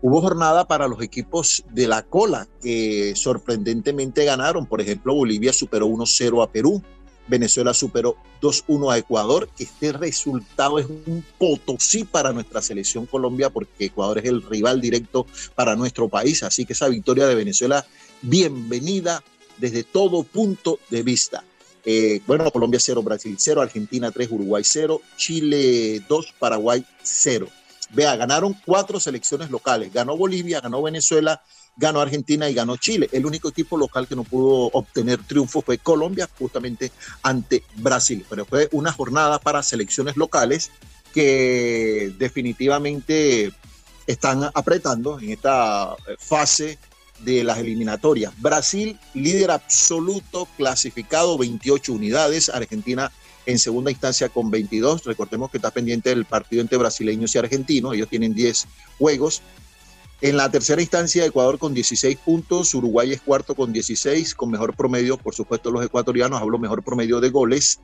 hubo 0.00 0.20
jornada 0.20 0.68
para 0.68 0.86
los 0.86 1.02
equipos 1.02 1.64
de 1.72 1.88
la 1.88 2.02
cola 2.02 2.46
que 2.62 3.14
sorprendentemente 3.16 4.24
ganaron. 4.24 4.66
Por 4.66 4.80
ejemplo, 4.80 5.12
Bolivia 5.12 5.52
superó 5.52 5.88
1-0 5.88 6.40
a 6.40 6.52
Perú. 6.52 6.84
Venezuela 7.26 7.74
superó 7.74 8.16
2-1 8.40 8.92
a 8.92 8.98
Ecuador, 8.98 9.48
este 9.58 9.92
resultado 9.92 10.78
es 10.78 10.86
un 10.86 11.24
potosí 11.38 12.04
para 12.04 12.32
nuestra 12.32 12.62
selección 12.62 13.06
Colombia, 13.06 13.50
porque 13.50 13.86
Ecuador 13.86 14.18
es 14.18 14.24
el 14.26 14.42
rival 14.42 14.80
directo 14.80 15.26
para 15.54 15.76
nuestro 15.76 16.08
país. 16.08 16.42
Así 16.42 16.64
que 16.64 16.72
esa 16.72 16.88
victoria 16.88 17.26
de 17.26 17.34
Venezuela, 17.34 17.86
bienvenida 18.22 19.22
desde 19.58 19.82
todo 19.82 20.22
punto 20.22 20.78
de 20.90 21.02
vista. 21.02 21.44
Eh, 21.84 22.20
bueno, 22.26 22.50
Colombia 22.50 22.80
0, 22.80 23.02
Brasil 23.02 23.36
0, 23.38 23.62
Argentina 23.62 24.10
3, 24.10 24.30
Uruguay 24.30 24.62
0, 24.64 25.00
Chile 25.16 26.02
2, 26.08 26.34
Paraguay 26.38 26.84
0. 27.02 27.48
Vea, 27.90 28.16
ganaron 28.16 28.56
cuatro 28.64 28.98
selecciones 28.98 29.50
locales. 29.50 29.92
Ganó 29.92 30.16
Bolivia, 30.16 30.60
ganó 30.60 30.82
Venezuela, 30.82 31.42
ganó 31.76 32.00
Argentina 32.00 32.48
y 32.48 32.54
ganó 32.54 32.76
Chile. 32.76 33.08
El 33.12 33.26
único 33.26 33.48
equipo 33.48 33.76
local 33.76 34.08
que 34.08 34.16
no 34.16 34.24
pudo 34.24 34.70
obtener 34.72 35.22
triunfo 35.22 35.62
fue 35.62 35.78
Colombia, 35.78 36.28
justamente 36.38 36.90
ante 37.22 37.62
Brasil. 37.76 38.24
Pero 38.28 38.44
fue 38.46 38.68
una 38.72 38.92
jornada 38.92 39.38
para 39.38 39.62
selecciones 39.62 40.16
locales 40.16 40.70
que 41.12 42.12
definitivamente 42.18 43.52
están 44.06 44.50
apretando 44.54 45.18
en 45.18 45.30
esta 45.30 45.94
fase 46.18 46.78
de 47.20 47.44
las 47.44 47.58
eliminatorias. 47.58 48.32
Brasil, 48.40 48.98
líder 49.14 49.50
absoluto, 49.50 50.46
clasificado 50.56 51.38
28 51.38 51.92
unidades. 51.92 52.48
Argentina 52.48 53.10
en 53.46 53.58
segunda 53.58 53.90
instancia 53.90 54.28
con 54.28 54.50
22. 54.50 55.04
Recordemos 55.04 55.50
que 55.50 55.58
está 55.58 55.70
pendiente 55.70 56.12
el 56.12 56.24
partido 56.24 56.62
entre 56.62 56.78
brasileños 56.78 57.34
y 57.34 57.38
argentinos. 57.38 57.94
Ellos 57.94 58.08
tienen 58.08 58.34
10 58.34 58.66
juegos. 58.98 59.42
En 60.22 60.38
la 60.38 60.50
tercera 60.50 60.80
instancia, 60.80 61.26
Ecuador 61.26 61.58
con 61.58 61.74
16 61.74 62.16
puntos, 62.18 62.74
Uruguay 62.74 63.12
es 63.12 63.20
cuarto 63.20 63.54
con 63.54 63.72
16, 63.72 64.34
con 64.34 64.50
mejor 64.50 64.74
promedio, 64.74 65.18
por 65.18 65.34
supuesto 65.34 65.70
los 65.70 65.84
ecuatorianos, 65.84 66.40
hablo 66.40 66.58
mejor 66.58 66.82
promedio 66.82 67.20
de 67.20 67.28
goles. 67.28 67.80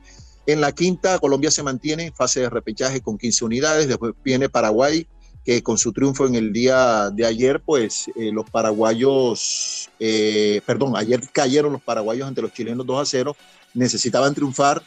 En 0.47 0.59
la 0.59 0.71
quinta, 0.71 1.19
Colombia 1.19 1.51
se 1.51 1.61
mantiene 1.61 2.07
en 2.07 2.13
fase 2.13 2.41
de 2.41 2.49
repechaje 2.49 3.01
con 3.01 3.19
15 3.19 3.45
unidades, 3.45 3.87
después 3.87 4.13
viene 4.23 4.49
Paraguay, 4.49 5.07
que 5.45 5.61
con 5.61 5.77
su 5.77 5.93
triunfo 5.93 6.25
en 6.25 6.33
el 6.33 6.51
día 6.51 7.11
de 7.11 7.25
ayer, 7.25 7.61
pues 7.61 8.07
eh, 8.15 8.31
los 8.31 8.49
paraguayos, 8.49 9.91
eh, 9.99 10.61
perdón, 10.65 10.97
ayer 10.97 11.21
cayeron 11.31 11.73
los 11.73 11.83
paraguayos 11.83 12.27
ante 12.27 12.41
los 12.41 12.51
chilenos 12.51 12.85
2 12.87 12.99
a 12.99 13.05
0, 13.05 13.35
necesitaban 13.75 14.33
triunfar 14.33 14.81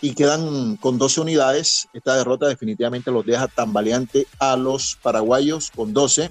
y 0.00 0.14
quedan 0.14 0.76
con 0.76 0.98
12 0.98 1.22
unidades. 1.22 1.88
Esta 1.92 2.16
derrota 2.16 2.46
definitivamente 2.46 3.10
los 3.10 3.26
deja 3.26 3.48
tambaleante 3.48 4.26
a 4.38 4.56
los 4.56 4.96
paraguayos 5.02 5.72
con 5.74 5.92
12 5.92 6.30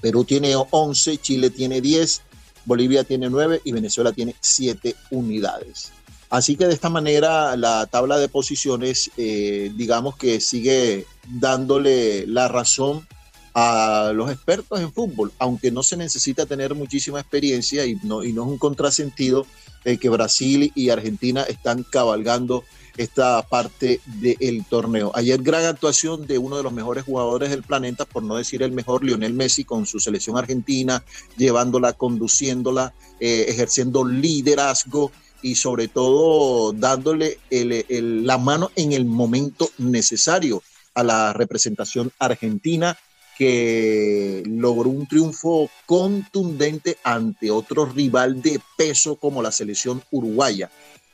Perú 0.00 0.24
tiene 0.24 0.54
11, 0.56 1.18
Chile 1.18 1.50
tiene 1.50 1.80
10, 1.80 2.22
Bolivia 2.64 3.04
tiene 3.04 3.28
9 3.30 3.62
y 3.64 3.72
Venezuela 3.72 4.12
tiene 4.12 4.34
7 4.40 4.94
unidades. 5.10 5.92
Así 6.30 6.56
que 6.56 6.66
de 6.66 6.74
esta 6.74 6.90
manera 6.90 7.56
la 7.56 7.86
tabla 7.86 8.18
de 8.18 8.28
posiciones, 8.28 9.10
eh, 9.16 9.72
digamos 9.74 10.16
que 10.16 10.40
sigue 10.40 11.06
dándole 11.26 12.26
la 12.26 12.48
razón 12.48 13.06
a 13.54 14.12
los 14.14 14.30
expertos 14.30 14.80
en 14.80 14.92
fútbol, 14.92 15.32
aunque 15.38 15.70
no 15.70 15.82
se 15.82 15.96
necesita 15.96 16.46
tener 16.46 16.74
muchísima 16.74 17.20
experiencia 17.20 17.86
y 17.86 17.96
no, 18.02 18.22
y 18.24 18.32
no 18.32 18.42
es 18.42 18.48
un 18.48 18.58
contrasentido 18.58 19.46
el 19.84 19.98
que 19.98 20.08
Brasil 20.08 20.72
y 20.74 20.90
Argentina 20.90 21.42
están 21.42 21.84
cabalgando 21.84 22.64
esta 22.98 23.40
parte 23.42 24.00
del 24.06 24.64
torneo. 24.68 25.12
Ayer 25.14 25.40
gran 25.40 25.64
actuación 25.64 26.26
de 26.26 26.36
uno 26.36 26.56
de 26.56 26.64
los 26.64 26.72
mejores 26.72 27.04
jugadores 27.04 27.50
del 27.50 27.62
planeta, 27.62 28.04
por 28.04 28.24
no 28.24 28.36
decir 28.36 28.62
el 28.62 28.72
mejor, 28.72 29.04
Lionel 29.04 29.34
Messi 29.34 29.64
con 29.64 29.86
su 29.86 30.00
selección 30.00 30.36
argentina, 30.36 31.04
llevándola, 31.36 31.92
conduciéndola, 31.92 32.92
eh, 33.20 33.46
ejerciendo 33.48 34.04
liderazgo 34.04 35.12
y 35.42 35.54
sobre 35.54 35.86
todo 35.86 36.72
dándole 36.72 37.38
la 37.50 38.38
mano 38.38 38.72
en 38.74 38.92
el 38.92 39.04
momento 39.04 39.70
necesario 39.78 40.62
a 40.94 41.04
la 41.04 41.32
representación 41.32 42.10
argentina 42.18 42.98
que 43.38 44.42
logró 44.46 44.90
un 44.90 45.06
triunfo 45.06 45.70
contundente 45.86 46.98
ante 47.04 47.52
otro 47.52 47.86
rival 47.86 48.42
de 48.42 48.60
peso 48.76 49.14
como 49.14 49.40
la 49.42 49.52
selección 49.52 50.02
uruguaya. 50.10 50.70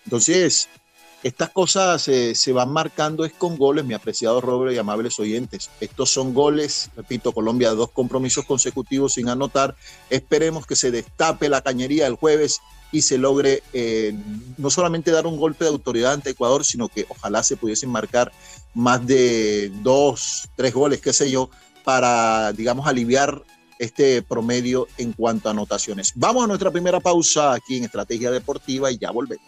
Entonces, 0.07 0.69
estas 1.23 1.50
cosas 1.50 2.02
se 2.02 2.52
van 2.52 2.71
marcando 2.71 3.25
es 3.25 3.33
con 3.33 3.57
goles, 3.57 3.85
mi 3.85 3.95
apreciado 3.95 4.40
Robert 4.40 4.75
y 4.75 4.78
amables 4.78 5.19
oyentes. 5.21 5.71
Estos 5.81 6.11
son 6.11 6.35
goles, 6.35 6.90
repito, 6.97 7.33
Colombia, 7.33 7.71
dos 7.71 7.90
compromisos 7.90 8.45
consecutivos 8.45 9.14
sin 9.14 9.28
anotar. 9.28 9.76
Esperemos 10.11 10.66
que 10.66 10.76
se 10.76 10.90
destape 10.90 11.49
la 11.49 11.62
cañería 11.62 12.07
el 12.07 12.16
jueves 12.16 12.61
y 12.93 13.02
se 13.02 13.19
logre 13.19 13.62
eh, 13.73 14.14
no 14.57 14.71
solamente 14.71 15.11
dar 15.11 15.26
un 15.26 15.37
golpe 15.37 15.64
de 15.64 15.71
autoridad 15.71 16.12
ante 16.12 16.31
Ecuador, 16.31 16.64
sino 16.64 16.88
que 16.88 17.07
ojalá 17.09 17.43
se 17.43 17.57
pudiesen 17.57 17.90
marcar 17.90 18.31
más 18.73 19.07
de 19.07 19.73
dos, 19.83 20.49
tres 20.57 20.73
goles, 20.73 21.00
qué 21.00 21.12
sé 21.12 21.31
yo, 21.31 21.50
para, 21.85 22.53
digamos, 22.53 22.87
aliviar 22.87 23.43
este 23.79 24.23
promedio 24.23 24.88
en 24.99 25.12
cuanto 25.12 25.49
a 25.49 25.53
anotaciones. 25.53 26.12
Vamos 26.14 26.45
a 26.45 26.47
nuestra 26.47 26.71
primera 26.71 27.00
pausa 27.00 27.53
aquí 27.53 27.76
en 27.76 27.85
Estrategia 27.85 28.31
Deportiva 28.31 28.91
y 28.91 28.99
ya 28.99 29.11
volvemos. 29.11 29.45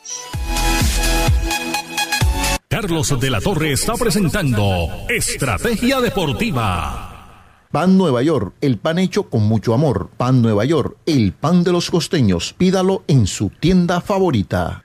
Carlos 2.69 3.19
de 3.19 3.31
la 3.31 3.41
Torre 3.41 3.73
está 3.73 3.95
presentando 3.95 4.89
Estrategia 5.09 6.01
Deportiva. 6.01 7.13
Pan 7.71 7.97
Nueva 7.97 8.23
York, 8.23 8.55
el 8.61 8.79
pan 8.79 8.99
hecho 8.99 9.25
con 9.25 9.43
mucho 9.45 9.75
amor. 9.75 10.11
Pan 10.17 10.43
Nueva 10.43 10.65
York, 10.65 10.97
el 11.07 11.33
pan 11.33 11.63
de 11.65 11.73
los 11.73 11.91
costeños. 11.91 12.55
Pídalo 12.55 13.03
en 13.07 13.27
su 13.27 13.51
tienda 13.51 14.01
favorita. 14.01 14.85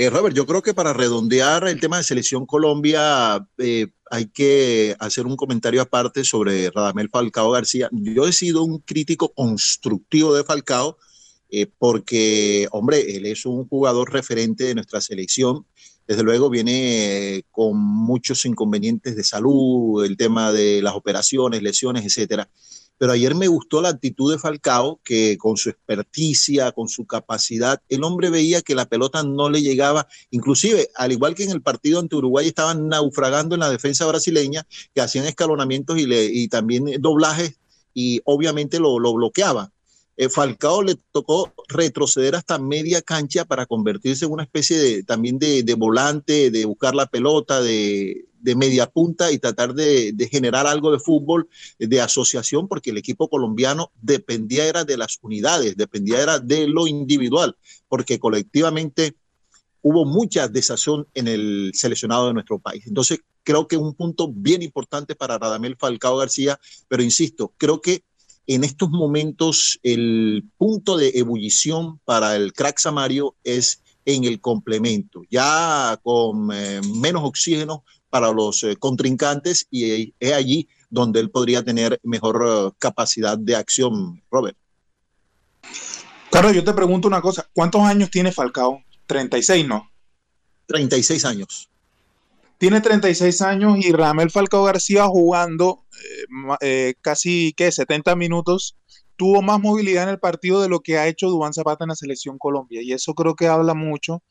Eh, 0.00 0.10
Robert, 0.10 0.32
yo 0.32 0.46
creo 0.46 0.62
que 0.62 0.74
para 0.74 0.92
redondear 0.92 1.66
el 1.66 1.80
tema 1.80 1.96
de 1.96 2.04
selección 2.04 2.46
Colombia 2.46 3.44
eh, 3.58 3.88
hay 4.08 4.26
que 4.26 4.94
hacer 5.00 5.26
un 5.26 5.34
comentario 5.34 5.82
aparte 5.82 6.22
sobre 6.22 6.70
Radamel 6.70 7.10
Falcao 7.10 7.50
García. 7.50 7.88
Yo 7.90 8.28
he 8.28 8.32
sido 8.32 8.62
un 8.62 8.78
crítico 8.78 9.34
constructivo 9.34 10.36
de 10.36 10.44
Falcao 10.44 10.98
eh, 11.50 11.66
porque, 11.78 12.68
hombre, 12.70 13.16
él 13.16 13.26
es 13.26 13.44
un 13.44 13.66
jugador 13.66 14.12
referente 14.12 14.62
de 14.62 14.76
nuestra 14.76 15.00
selección. 15.00 15.66
Desde 16.06 16.22
luego 16.22 16.48
viene 16.48 17.42
con 17.50 17.76
muchos 17.76 18.46
inconvenientes 18.46 19.16
de 19.16 19.24
salud, 19.24 20.04
el 20.04 20.16
tema 20.16 20.52
de 20.52 20.80
las 20.80 20.94
operaciones, 20.94 21.60
lesiones, 21.60 22.06
etcétera 22.06 22.48
pero 22.98 23.12
ayer 23.12 23.34
me 23.34 23.46
gustó 23.46 23.80
la 23.80 23.90
actitud 23.90 24.30
de 24.30 24.38
Falcao, 24.38 25.00
que 25.04 25.38
con 25.38 25.56
su 25.56 25.70
experticia, 25.70 26.72
con 26.72 26.88
su 26.88 27.06
capacidad, 27.06 27.80
el 27.88 28.02
hombre 28.02 28.28
veía 28.28 28.60
que 28.60 28.74
la 28.74 28.88
pelota 28.88 29.22
no 29.22 29.48
le 29.48 29.62
llegaba, 29.62 30.08
inclusive, 30.30 30.90
al 30.96 31.12
igual 31.12 31.34
que 31.34 31.44
en 31.44 31.50
el 31.50 31.62
partido 31.62 32.00
ante 32.00 32.16
Uruguay, 32.16 32.48
estaban 32.48 32.88
naufragando 32.88 33.54
en 33.54 33.60
la 33.60 33.70
defensa 33.70 34.04
brasileña, 34.06 34.66
que 34.94 35.00
hacían 35.00 35.26
escalonamientos 35.26 35.98
y, 35.98 36.06
le, 36.06 36.24
y 36.24 36.48
también 36.48 37.00
doblajes, 37.00 37.58
y 37.94 38.20
obviamente 38.24 38.80
lo, 38.80 38.98
lo 38.98 39.14
bloqueaban. 39.14 39.70
Eh, 40.16 40.28
Falcao 40.28 40.82
le 40.82 40.96
tocó 41.12 41.54
retroceder 41.68 42.34
hasta 42.34 42.58
media 42.58 43.00
cancha 43.02 43.44
para 43.44 43.66
convertirse 43.66 44.24
en 44.24 44.32
una 44.32 44.42
especie 44.42 44.76
de, 44.76 45.02
también 45.04 45.38
de 45.38 45.74
volante, 45.78 46.50
de 46.50 46.64
buscar 46.64 46.96
la 46.96 47.06
pelota, 47.06 47.62
de, 47.62 48.27
de 48.40 48.54
media 48.54 48.86
punta 48.86 49.32
y 49.32 49.38
tratar 49.38 49.74
de, 49.74 50.14
generar 50.30 50.66
algo 50.66 50.92
de 50.92 50.98
fútbol, 50.98 51.48
de 51.78 52.00
asociación, 52.00 52.68
porque 52.68 52.90
el 52.90 52.98
equipo 52.98 53.28
colombiano 53.28 53.92
dependía 54.00 54.66
era 54.66 54.84
de 54.84 54.96
las 54.96 55.18
unidades, 55.22 55.76
dependía 55.76 56.22
era 56.22 56.38
de 56.38 56.66
lo 56.66 56.86
individual, 56.86 57.56
porque 57.88 58.18
colectivamente 58.18 59.14
hubo 59.82 60.04
mucha 60.04 60.48
desazón 60.48 61.06
en 61.14 61.28
el 61.28 61.72
seleccionado 61.74 62.28
de 62.28 62.34
nuestro 62.34 62.58
país. 62.58 62.86
Entonces, 62.86 63.20
creo 63.42 63.66
que 63.66 63.76
un 63.76 63.94
punto 63.94 64.30
bien 64.32 64.62
importante 64.62 65.14
para 65.14 65.38
Radamel 65.38 65.76
Falcao 65.76 66.16
García, 66.16 66.58
pero 66.88 67.02
insisto, 67.02 67.52
creo 67.56 67.80
que 67.80 68.02
en 68.46 68.64
estos 68.64 68.90
momentos 68.90 69.78
el 69.82 70.44
punto 70.56 70.96
de 70.96 71.12
ebullición 71.14 71.98
para 72.04 72.34
el 72.34 72.52
crack 72.52 72.78
Samario 72.78 73.36
es 73.44 73.82
en 74.06 74.24
el 74.24 74.40
complemento, 74.40 75.22
ya 75.30 76.00
con 76.02 76.50
eh, 76.50 76.80
menos 76.96 77.22
oxígeno, 77.24 77.84
para 78.10 78.32
los 78.32 78.62
eh, 78.62 78.76
contrincantes 78.76 79.66
y 79.70 80.14
es 80.18 80.32
allí 80.32 80.68
donde 80.90 81.20
él 81.20 81.30
podría 81.30 81.64
tener 81.64 82.00
mejor 82.02 82.44
eh, 82.46 82.70
capacidad 82.78 83.38
de 83.38 83.56
acción, 83.56 84.22
Robert. 84.30 84.56
Carlos, 86.30 86.54
yo 86.54 86.64
te 86.64 86.72
pregunto 86.72 87.08
una 87.08 87.20
cosa, 87.20 87.48
¿cuántos 87.52 87.82
años 87.82 88.10
tiene 88.10 88.32
Falcao? 88.32 88.82
36, 89.06 89.66
¿no? 89.66 89.90
36 90.66 91.24
años. 91.24 91.70
Tiene 92.58 92.80
36 92.80 93.40
años 93.42 93.78
y 93.78 93.92
Ramel 93.92 94.30
Falcao 94.30 94.64
García 94.64 95.06
jugando 95.06 95.84
eh, 96.60 96.94
casi 97.00 97.54
¿qué? 97.56 97.70
70 97.70 98.16
minutos 98.16 98.76
tuvo 99.16 99.42
más 99.42 99.60
movilidad 99.60 100.04
en 100.04 100.10
el 100.10 100.18
partido 100.18 100.60
de 100.60 100.68
lo 100.68 100.80
que 100.80 100.98
ha 100.98 101.06
hecho 101.06 101.28
Dubán 101.28 101.52
Zapata 101.52 101.84
en 101.84 101.88
la 101.88 101.96
selección 101.96 102.38
Colombia 102.38 102.82
y 102.82 102.92
eso 102.92 103.14
creo 103.14 103.34
que 103.34 103.48
habla 103.48 103.74
mucho 103.74 104.22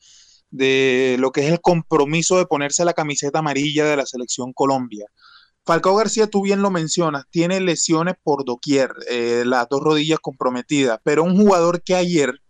de 0.50 1.16
lo 1.18 1.30
que 1.30 1.46
es 1.46 1.52
el 1.52 1.60
compromiso 1.60 2.38
de 2.38 2.46
ponerse 2.46 2.84
la 2.84 2.94
camiseta 2.94 3.40
amarilla 3.40 3.84
de 3.84 3.96
la 3.96 4.06
selección 4.06 4.52
Colombia. 4.52 5.06
Falcao 5.64 5.96
García, 5.96 6.28
tú 6.28 6.42
bien 6.42 6.62
lo 6.62 6.70
mencionas, 6.70 7.24
tiene 7.30 7.60
lesiones 7.60 8.14
por 8.22 8.44
doquier, 8.46 8.90
eh, 9.10 9.42
las 9.44 9.68
dos 9.68 9.82
rodillas 9.82 10.18
comprometidas, 10.18 10.98
pero 11.02 11.24
un 11.24 11.36
jugador 11.36 11.82
que 11.82 11.94
ayer 11.94 12.40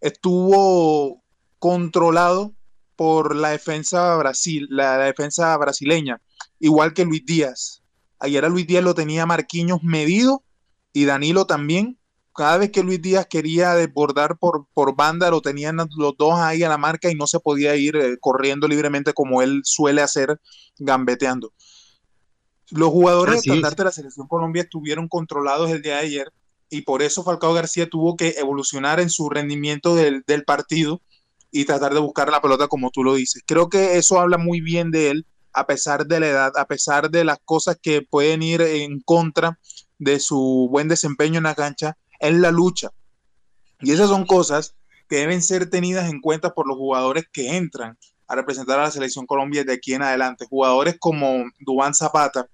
estuvo 0.00 1.22
controlado 1.58 2.54
por 2.96 3.36
la 3.36 3.50
defensa 3.50 4.16
Brasil, 4.16 4.66
la, 4.70 4.98
defensa 4.98 5.56
brasileña, 5.56 6.20
igual 6.58 6.94
que 6.94 7.04
Luis 7.04 7.24
Díaz. 7.26 7.82
Ayer 8.18 8.44
a 8.44 8.48
Luis 8.48 8.66
Díaz 8.66 8.84
lo 8.84 8.94
tenía 8.94 9.26
Marquinhos 9.26 9.82
medido 9.82 10.42
y 10.92 11.04
Danilo 11.04 11.46
también, 11.46 11.98
cada 12.34 12.58
vez 12.58 12.70
que 12.70 12.82
Luis 12.82 13.00
Díaz 13.00 13.26
quería 13.26 13.74
desbordar 13.74 14.38
por, 14.38 14.66
por 14.72 14.96
banda, 14.96 15.30
lo 15.30 15.40
tenían 15.40 15.76
los 15.76 16.16
dos 16.16 16.34
ahí 16.38 16.62
a 16.62 16.68
la 16.68 16.78
marca 16.78 17.10
y 17.10 17.14
no 17.14 17.26
se 17.26 17.40
podía 17.40 17.76
ir 17.76 17.96
eh, 17.96 18.16
corriendo 18.20 18.68
libremente 18.68 19.12
como 19.12 19.42
él 19.42 19.60
suele 19.64 20.02
hacer, 20.02 20.40
gambeteando. 20.78 21.52
Los 22.70 22.88
jugadores 22.88 23.42
de 23.42 23.54
de 23.54 23.84
la 23.84 23.92
selección 23.92 24.26
Colombia 24.26 24.62
estuvieron 24.62 25.08
controlados 25.08 25.70
el 25.70 25.82
día 25.82 25.96
de 25.96 26.00
ayer 26.00 26.32
y 26.70 26.82
por 26.82 27.02
eso 27.02 27.22
Falcao 27.22 27.52
García 27.52 27.88
tuvo 27.88 28.16
que 28.16 28.30
evolucionar 28.38 28.98
en 28.98 29.10
su 29.10 29.28
rendimiento 29.28 29.94
del, 29.94 30.24
del 30.26 30.44
partido 30.44 31.02
y 31.50 31.66
tratar 31.66 31.92
de 31.92 32.00
buscar 32.00 32.30
la 32.30 32.40
pelota 32.40 32.66
como 32.68 32.90
tú 32.90 33.04
lo 33.04 33.14
dices. 33.14 33.42
Creo 33.46 33.68
que 33.68 33.98
eso 33.98 34.18
habla 34.18 34.38
muy 34.38 34.62
bien 34.62 34.90
de 34.90 35.10
él, 35.10 35.26
a 35.52 35.66
pesar 35.66 36.06
de 36.06 36.20
la 36.20 36.28
edad, 36.28 36.52
a 36.56 36.64
pesar 36.64 37.10
de 37.10 37.24
las 37.24 37.38
cosas 37.44 37.76
que 37.80 38.00
pueden 38.00 38.42
ir 38.42 38.62
en 38.62 39.00
contra 39.00 39.58
de 39.98 40.18
su 40.18 40.68
buen 40.70 40.88
desempeño 40.88 41.36
en 41.36 41.44
la 41.44 41.54
cancha 41.54 41.98
es 42.28 42.34
la 42.34 42.50
lucha. 42.50 42.90
Y 43.80 43.90
esas 43.92 44.08
son 44.08 44.24
cosas 44.24 44.74
que 45.08 45.16
deben 45.16 45.42
ser 45.42 45.68
tenidas 45.68 46.10
en 46.10 46.20
cuenta 46.20 46.54
por 46.54 46.66
los 46.66 46.76
jugadores 46.76 47.24
que 47.32 47.56
entran 47.56 47.98
a 48.28 48.34
representar 48.34 48.78
a 48.78 48.84
la 48.84 48.90
selección 48.90 49.26
Colombia 49.26 49.64
de 49.64 49.74
aquí 49.74 49.92
en 49.92 50.02
adelante. 50.02 50.46
Jugadores 50.48 50.96
como 50.98 51.44
Dubán 51.60 51.94
Zapata, 51.94 52.48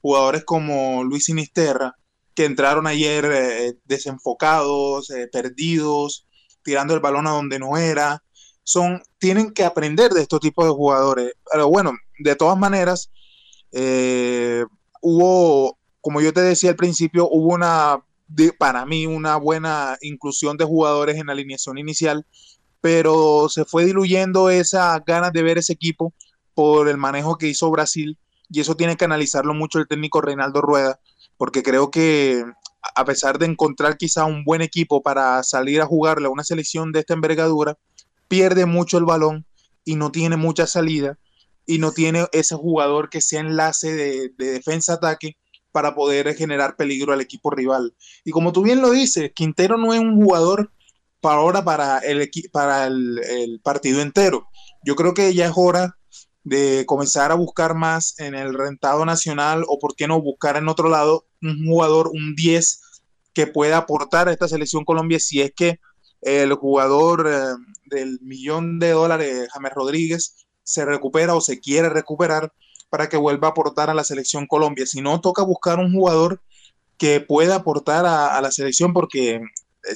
jugadores 0.00 0.44
como 0.44 1.02
Luis 1.02 1.24
Sinisterra, 1.24 1.96
que 2.34 2.44
entraron 2.44 2.86
ayer 2.86 3.24
eh, 3.32 3.74
desenfocados, 3.84 5.10
eh, 5.10 5.28
perdidos, 5.32 6.26
tirando 6.62 6.94
el 6.94 7.00
balón 7.00 7.26
a 7.26 7.30
donde 7.30 7.58
no 7.58 7.76
era. 7.76 8.22
Son, 8.62 9.02
tienen 9.18 9.52
que 9.52 9.64
aprender 9.64 10.12
de 10.12 10.22
estos 10.22 10.40
tipos 10.40 10.66
de 10.66 10.72
jugadores. 10.72 11.32
Pero 11.50 11.68
bueno, 11.68 11.92
de 12.18 12.36
todas 12.36 12.58
maneras, 12.58 13.10
eh, 13.72 14.64
hubo, 15.00 15.78
como 16.00 16.20
yo 16.20 16.32
te 16.32 16.42
decía 16.42 16.70
al 16.70 16.76
principio, 16.76 17.28
hubo 17.30 17.54
una 17.54 18.04
para 18.58 18.84
mí 18.86 19.06
una 19.06 19.36
buena 19.36 19.96
inclusión 20.00 20.56
de 20.56 20.64
jugadores 20.64 21.16
en 21.16 21.26
la 21.26 21.32
alineación 21.32 21.78
inicial, 21.78 22.26
pero 22.80 23.48
se 23.48 23.64
fue 23.64 23.84
diluyendo 23.84 24.50
esa 24.50 24.98
ganas 25.06 25.32
de 25.32 25.42
ver 25.42 25.58
ese 25.58 25.72
equipo 25.72 26.12
por 26.54 26.88
el 26.88 26.96
manejo 26.96 27.38
que 27.38 27.48
hizo 27.48 27.70
Brasil 27.70 28.18
y 28.50 28.60
eso 28.60 28.76
tiene 28.76 28.96
que 28.96 29.04
analizarlo 29.04 29.54
mucho 29.54 29.78
el 29.78 29.88
técnico 29.88 30.20
Reinaldo 30.20 30.60
Rueda, 30.60 31.00
porque 31.36 31.62
creo 31.62 31.90
que 31.90 32.44
a 32.94 33.04
pesar 33.04 33.38
de 33.38 33.46
encontrar 33.46 33.96
quizá 33.96 34.24
un 34.26 34.44
buen 34.44 34.60
equipo 34.60 35.02
para 35.02 35.42
salir 35.42 35.80
a 35.80 35.86
jugarle 35.86 36.26
a 36.26 36.30
una 36.30 36.44
selección 36.44 36.92
de 36.92 37.00
esta 37.00 37.14
envergadura, 37.14 37.78
pierde 38.28 38.66
mucho 38.66 38.98
el 38.98 39.04
balón 39.04 39.46
y 39.84 39.96
no 39.96 40.12
tiene 40.12 40.36
mucha 40.36 40.66
salida 40.66 41.18
y 41.66 41.78
no 41.78 41.92
tiene 41.92 42.26
ese 42.32 42.54
jugador 42.54 43.08
que 43.08 43.20
sea 43.20 43.40
enlace 43.40 43.94
de, 43.94 44.28
de 44.36 44.52
defensa-ataque 44.52 45.36
para 45.74 45.96
poder 45.96 46.36
generar 46.36 46.76
peligro 46.76 47.12
al 47.12 47.20
equipo 47.20 47.50
rival. 47.50 47.96
Y 48.22 48.30
como 48.30 48.52
tú 48.52 48.62
bien 48.62 48.80
lo 48.80 48.92
dices, 48.92 49.32
Quintero 49.34 49.76
no 49.76 49.92
es 49.92 49.98
un 49.98 50.14
jugador 50.14 50.70
para 51.20 51.38
ahora 51.38 51.64
para 51.64 51.98
el, 51.98 52.30
para 52.52 52.86
el, 52.86 53.60
partido 53.60 54.00
entero. 54.00 54.46
Yo 54.84 54.94
creo 54.94 55.14
que 55.14 55.34
ya 55.34 55.46
es 55.46 55.52
hora 55.56 55.98
de 56.44 56.84
comenzar 56.86 57.32
a 57.32 57.34
buscar 57.34 57.74
más 57.74 58.20
en 58.20 58.36
el 58.36 58.54
rentado 58.54 59.04
nacional 59.04 59.64
o 59.66 59.80
por 59.80 59.96
qué 59.96 60.06
no 60.06 60.22
buscar 60.22 60.56
en 60.56 60.68
otro 60.68 60.88
lado 60.88 61.26
un 61.42 61.66
jugador, 61.66 62.08
un 62.14 62.36
10 62.36 62.80
que 63.32 63.48
pueda 63.48 63.78
aportar 63.78 64.28
a 64.28 64.32
esta 64.32 64.46
selección 64.46 64.84
Colombia 64.84 65.18
si 65.18 65.40
es 65.40 65.52
que 65.56 65.80
el 66.20 66.54
jugador 66.54 67.28
eh, 67.28 67.56
del 67.86 68.20
millón 68.22 68.78
de 68.78 68.90
dólares, 68.90 69.48
James 69.52 69.72
Rodríguez, 69.74 70.46
se 70.62 70.84
recupera 70.84 71.34
o 71.34 71.40
se 71.40 71.58
quiere 71.58 71.88
recuperar 71.88 72.52
para 72.88 73.08
que 73.08 73.16
vuelva 73.16 73.48
a 73.48 73.50
aportar 73.50 73.90
a 73.90 73.94
la 73.94 74.04
selección 74.04 74.46
Colombia. 74.46 74.86
Si 74.86 75.00
no, 75.00 75.20
toca 75.20 75.42
buscar 75.42 75.78
un 75.78 75.92
jugador 75.92 76.40
que 76.96 77.20
pueda 77.20 77.56
aportar 77.56 78.06
a, 78.06 78.40
la 78.40 78.50
selección 78.50 78.92
porque 78.92 79.36
eh, 79.36 79.42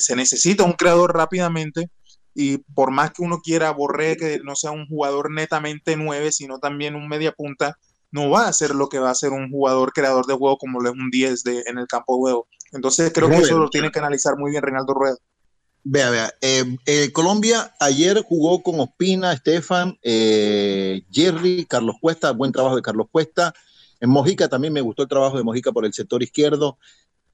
se 0.01 0.16
necesita 0.16 0.64
un 0.64 0.72
creador 0.72 1.14
rápidamente 1.14 1.90
y 2.35 2.59
por 2.59 2.90
más 2.90 3.12
que 3.12 3.22
uno 3.22 3.40
quiera 3.40 3.70
Borré 3.70 4.16
que 4.16 4.40
no 4.44 4.55
sea 4.55 4.70
un 4.70 4.87
jugador 4.87 5.31
netamente 5.31 5.96
nueve, 5.96 6.33
sino 6.33 6.59
también 6.59 6.94
un 6.94 7.09
media 7.09 7.33
punta, 7.33 7.79
no 8.11 8.31
va 8.31 8.48
a 8.48 8.53
ser 8.53 8.74
lo 8.74 8.88
que 8.88 8.98
va 8.98 9.11
a 9.11 9.14
ser 9.14 9.31
un 9.31 9.51
jugador 9.51 9.92
creador 9.92 10.27
de 10.27 10.35
juego 10.35 10.57
como 10.57 10.81
lo 10.81 10.90
es 10.90 10.96
un 10.96 11.11
10 11.11 11.42
de, 11.42 11.64
en 11.66 11.79
el 11.79 11.87
campo 11.87 12.14
de 12.14 12.18
juego. 12.18 12.48
Entonces 12.72 13.12
creo 13.12 13.29
que 13.29 13.38
eso 13.38 13.59
lo 13.59 13.70
tiene 13.70 13.90
que 13.90 13.98
analizar 13.98 14.37
muy 14.37 14.51
bien 14.51 14.62
Reinaldo 14.62 14.94
Rueda. 14.94 15.16
Vea, 15.90 16.11
vea. 16.11 16.35
Eh, 16.42 16.77
eh, 16.85 17.12
Colombia 17.12 17.74
ayer 17.81 18.22
jugó 18.22 18.62
con 18.62 18.79
Ospina, 18.79 19.33
Estefan, 19.33 19.98
eh, 20.03 21.01
Jerry, 21.11 21.64
Carlos 21.64 21.96
Cuesta, 21.98 22.33
buen 22.33 22.53
trabajo 22.53 22.77
de 22.77 22.83
Carlos 22.83 23.07
Cuesta. 23.11 23.55
En 23.98 24.11
Mojica 24.11 24.51
también 24.51 24.74
me 24.74 24.83
gustó 24.83 25.05
el 25.05 25.09
trabajo 25.09 25.38
de 25.38 25.44
Mojica 25.44 25.72
por 25.72 25.87
el 25.87 25.94
sector 25.94 26.22
izquierdo. 26.22 26.77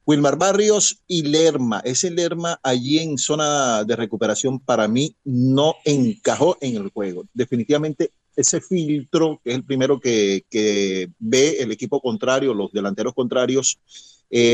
Wilmar 0.07 0.38
Barrios 0.38 1.03
y 1.09 1.23
Lerma. 1.23 1.81
Ese 1.85 2.12
Lerma 2.12 2.61
allí 2.62 3.01
en 3.01 3.19
zona 3.19 3.83
de 3.83 3.97
recuperación 3.97 4.61
para 4.61 4.87
mí 4.87 5.17
no 5.25 5.75
encajó 5.85 6.57
en 6.61 6.77
el 6.77 6.90
juego. 6.90 7.25
Definitivamente 7.35 8.12
ese 8.37 8.61
filtro, 8.61 9.40
que 9.43 9.51
es 9.51 9.57
el 9.57 9.64
primero 9.64 9.99
que, 9.99 10.45
que 10.49 11.11
ve 11.19 11.57
el 11.59 11.73
equipo 11.73 12.01
contrario, 12.01 12.55
los 12.55 12.71
delanteros 12.71 13.14
contrarios, 13.14 13.81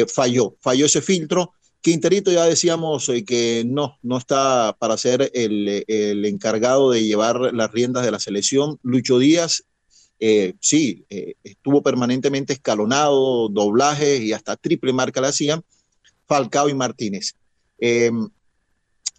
falló. 0.09 0.57
Falló 0.59 0.87
ese 0.87 1.03
filtro 1.03 1.53
Quinterito 1.81 2.31
ya 2.31 2.45
decíamos 2.45 3.09
eh, 3.09 3.25
que 3.25 3.65
no, 3.67 3.99
no 4.03 4.19
está 4.19 4.77
para 4.79 4.99
ser 4.99 5.31
el, 5.33 6.25
encargado 6.27 6.91
de 6.91 7.05
llevar 7.05 7.55
las 7.55 7.73
riendas 7.73 8.05
de 8.05 8.11
la 8.11 8.21
selección. 8.21 8.79
Lucho 8.83 9.19
Díaz, 9.19 9.65
eh, 10.19 10.55
sí, 10.61 11.07
eh, 11.09 11.35
estuvo 11.43 11.83
permanentemente 11.83 12.53
escalonado, 12.53 13.49
doblaje 13.49 14.19
y 14.19 14.33
hasta 14.33 14.57
triple 14.57 14.93
marca 14.93 15.21
le 15.23 15.29
hacían. 15.29 15.65
Falcao 16.27 16.69
y 16.69 16.75
Martínez. 16.75 17.35
Em, 17.79 18.29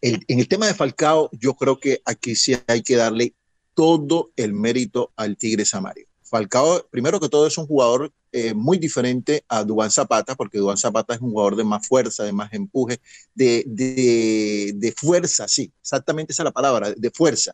en 0.02 0.40
el 0.40 0.48
tema 0.48 0.68
de 0.68 0.74
Falcao, 0.74 1.30
yo 1.34 1.56
creo 1.56 1.80
que 1.80 2.02
aquí 2.06 2.36
sí 2.36 2.56
hay 2.68 2.84
que 2.84 2.96
darle 2.96 3.34
todo 3.74 4.32
el 4.36 4.54
mérito 4.54 5.12
al 5.16 5.38
Tigre 5.38 5.66
Samario. 5.66 6.11
Falcao, 6.32 6.88
primero 6.90 7.20
que 7.20 7.28
todo, 7.28 7.46
es 7.46 7.58
un 7.58 7.68
jugador 7.68 8.14
eh, 8.32 8.54
muy 8.54 8.78
diferente 8.78 9.44
a 9.50 9.66
Dubán 9.66 9.92
Zapata, 9.92 10.34
porque 10.36 10.60
Dubán 10.60 10.78
Zapata 10.78 11.14
es 11.14 11.20
un 11.20 11.32
jugador 11.32 11.58
de 11.58 11.66
más 11.66 11.86
fuerza, 11.86 12.24
de 12.24 12.32
más 12.32 12.54
empuje, 12.54 13.02
de, 13.36 13.66
de, 13.68 14.72
de 14.74 14.92
fuerza, 14.94 15.50
sí, 15.50 15.74
exactamente 15.82 16.32
esa 16.32 16.44
es 16.44 16.46
la 16.46 16.52
palabra, 16.52 16.94
de 16.96 17.12
fuerza. 17.12 17.54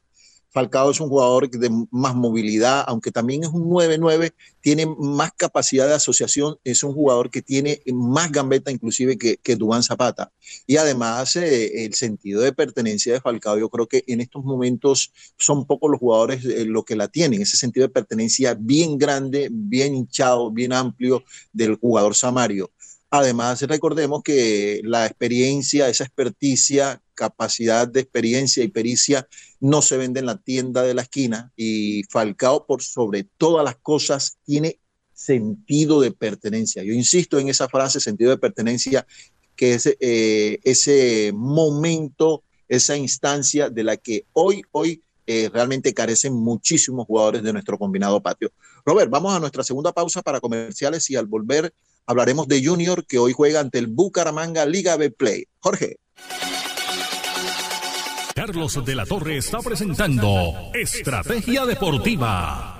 Falcao 0.57 0.89
es 0.89 0.99
un 0.99 1.09
jugador 1.09 1.47
de 1.51 1.69
más 1.91 2.15
movilidad, 2.15 2.83
aunque 2.87 3.11
también 3.11 3.43
es 3.43 3.49
un 3.49 3.69
9-9, 3.69 4.33
tiene 4.59 4.87
más 4.87 5.31
capacidad 5.37 5.87
de 5.87 5.93
asociación, 5.93 6.57
es 6.63 6.81
un 6.81 6.93
jugador 6.93 7.29
que 7.29 7.43
tiene 7.43 7.83
más 7.93 8.31
gambeta 8.31 8.71
inclusive 8.71 9.19
que, 9.19 9.37
que 9.37 9.55
Dubán 9.55 9.83
Zapata. 9.83 10.31
Y 10.65 10.77
además 10.77 11.35
eh, 11.35 11.85
el 11.85 11.93
sentido 11.93 12.41
de 12.41 12.53
pertenencia 12.53 13.13
de 13.13 13.21
Falcao, 13.21 13.59
yo 13.59 13.69
creo 13.69 13.87
que 13.87 14.03
en 14.07 14.19
estos 14.19 14.43
momentos 14.43 15.13
son 15.37 15.67
pocos 15.67 15.91
los 15.91 15.99
jugadores 15.99 16.43
eh, 16.43 16.65
lo 16.65 16.83
que 16.83 16.95
la 16.95 17.07
tienen, 17.07 17.39
ese 17.39 17.55
sentido 17.55 17.85
de 17.85 17.93
pertenencia 17.93 18.55
bien 18.59 18.97
grande, 18.97 19.49
bien 19.51 19.93
hinchado, 19.93 20.49
bien 20.49 20.73
amplio 20.73 21.23
del 21.53 21.75
jugador 21.75 22.15
Samario. 22.15 22.71
Además, 23.09 23.61
recordemos 23.61 24.21
que 24.21 24.81
la 24.83 25.05
experiencia, 25.05 25.87
esa 25.87 26.03
experticia, 26.03 27.01
capacidad 27.13 27.87
de 27.87 28.01
experiencia 28.01 28.63
y 28.63 28.67
pericia 28.67 29.27
no 29.59 29.81
se 29.81 29.97
vende 29.97 30.19
en 30.19 30.25
la 30.25 30.37
tienda 30.37 30.83
de 30.83 30.93
la 30.93 31.03
esquina 31.03 31.51
y 31.55 32.03
Falcao, 32.09 32.65
por 32.65 32.83
sobre 32.83 33.23
todas 33.23 33.63
las 33.63 33.77
cosas, 33.77 34.37
tiene 34.45 34.79
sentido 35.13 36.01
de 36.01 36.11
pertenencia. 36.11 36.83
Yo 36.83 36.93
insisto 36.93 37.39
en 37.39 37.47
esa 37.47 37.69
frase, 37.69 37.99
sentido 37.99 38.29
de 38.29 38.37
pertenencia, 38.37 39.07
que 39.55 39.73
es 39.73 39.87
eh, 39.99 40.59
ese 40.63 41.31
momento, 41.33 42.43
esa 42.67 42.97
instancia 42.97 43.69
de 43.69 43.83
la 43.83 43.97
que 43.97 44.25
hoy, 44.33 44.61
hoy 44.71 45.01
eh, 45.25 45.49
realmente 45.51 45.93
carecen 45.93 46.33
muchísimos 46.33 47.07
jugadores 47.07 47.41
de 47.41 47.51
nuestro 47.51 47.79
combinado 47.79 48.21
patio. 48.21 48.51
Robert, 48.85 49.09
vamos 49.09 49.33
a 49.33 49.39
nuestra 49.39 49.63
segunda 49.63 49.91
pausa 49.91 50.21
para 50.21 50.39
comerciales 50.39 51.09
y 51.09 51.15
al 51.15 51.25
volver 51.25 51.73
Hablaremos 52.07 52.47
de 52.47 52.65
Junior 52.65 53.05
que 53.05 53.19
hoy 53.19 53.33
juega 53.33 53.59
ante 53.59 53.79
el 53.79 53.87
Bucaramanga 53.87 54.65
Liga 54.65 54.95
B 54.95 55.11
Play. 55.11 55.43
Jorge. 55.59 55.97
Carlos 58.33 58.85
de 58.85 58.95
la 58.95 59.05
Torre 59.05 59.37
está 59.37 59.59
presentando 59.59 60.53
Estrategia 60.73 61.65
Deportiva. 61.65 62.73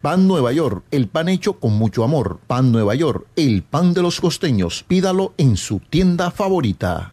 Pan 0.00 0.26
Nueva 0.26 0.52
York, 0.52 0.84
el 0.90 1.08
pan 1.08 1.28
hecho 1.28 1.60
con 1.60 1.74
mucho 1.74 2.02
amor. 2.02 2.40
Pan 2.46 2.72
Nueva 2.72 2.94
York, 2.94 3.26
el 3.36 3.62
pan 3.62 3.92
de 3.92 4.02
los 4.02 4.20
costeños. 4.20 4.84
Pídalo 4.88 5.34
en 5.36 5.56
su 5.56 5.78
tienda 5.78 6.30
favorita. 6.30 7.12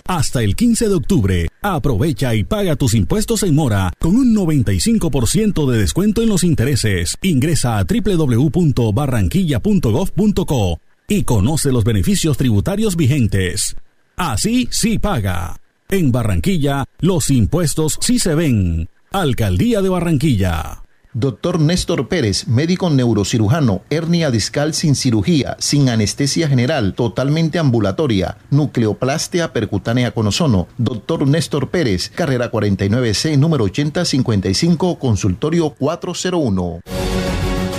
Hasta 0.08 0.42
el 0.42 0.56
15 0.56 0.88
de 0.88 0.94
octubre, 0.94 1.48
aprovecha 1.62 2.34
y 2.34 2.42
paga 2.42 2.74
tus 2.74 2.94
impuestos 2.94 3.44
en 3.44 3.54
mora 3.54 3.92
con 4.00 4.16
un 4.16 4.34
95% 4.34 5.70
de 5.70 5.78
descuento 5.78 6.22
en 6.22 6.28
los 6.28 6.42
intereses. 6.42 7.16
Ingresa 7.22 7.78
a 7.78 7.84
www.barranquilla.gov.co 7.84 10.80
y 11.10 11.24
conoce 11.24 11.72
los 11.72 11.82
beneficios 11.82 12.38
tributarios 12.38 12.96
vigentes. 12.96 13.76
Así 14.16 14.68
sí 14.70 15.00
paga. 15.00 15.60
En 15.88 16.12
Barranquilla, 16.12 16.84
los 17.00 17.30
impuestos 17.30 17.98
sí 18.00 18.20
se 18.20 18.36
ven. 18.36 18.88
Alcaldía 19.10 19.82
de 19.82 19.88
Barranquilla. 19.88 20.84
Doctor 21.12 21.58
Néstor 21.58 22.06
Pérez, 22.06 22.46
médico 22.46 22.88
neurocirujano, 22.88 23.82
hernia 23.90 24.30
discal 24.30 24.72
sin 24.72 24.94
cirugía, 24.94 25.56
sin 25.58 25.88
anestesia 25.88 26.46
general, 26.46 26.94
totalmente 26.94 27.58
ambulatoria, 27.58 28.38
nucleoplastia 28.50 29.52
percutánea 29.52 30.12
con 30.12 30.28
ozono. 30.28 30.68
Doctor 30.78 31.26
Néstor 31.26 31.70
Pérez, 31.70 32.08
carrera 32.10 32.52
49C, 32.52 33.36
número 33.36 33.64
8055, 33.64 35.00
consultorio 35.00 35.70
401. 35.70 36.82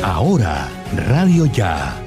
Ahora, 0.03 0.67
Radio 1.07 1.45
Ya, 1.45 2.00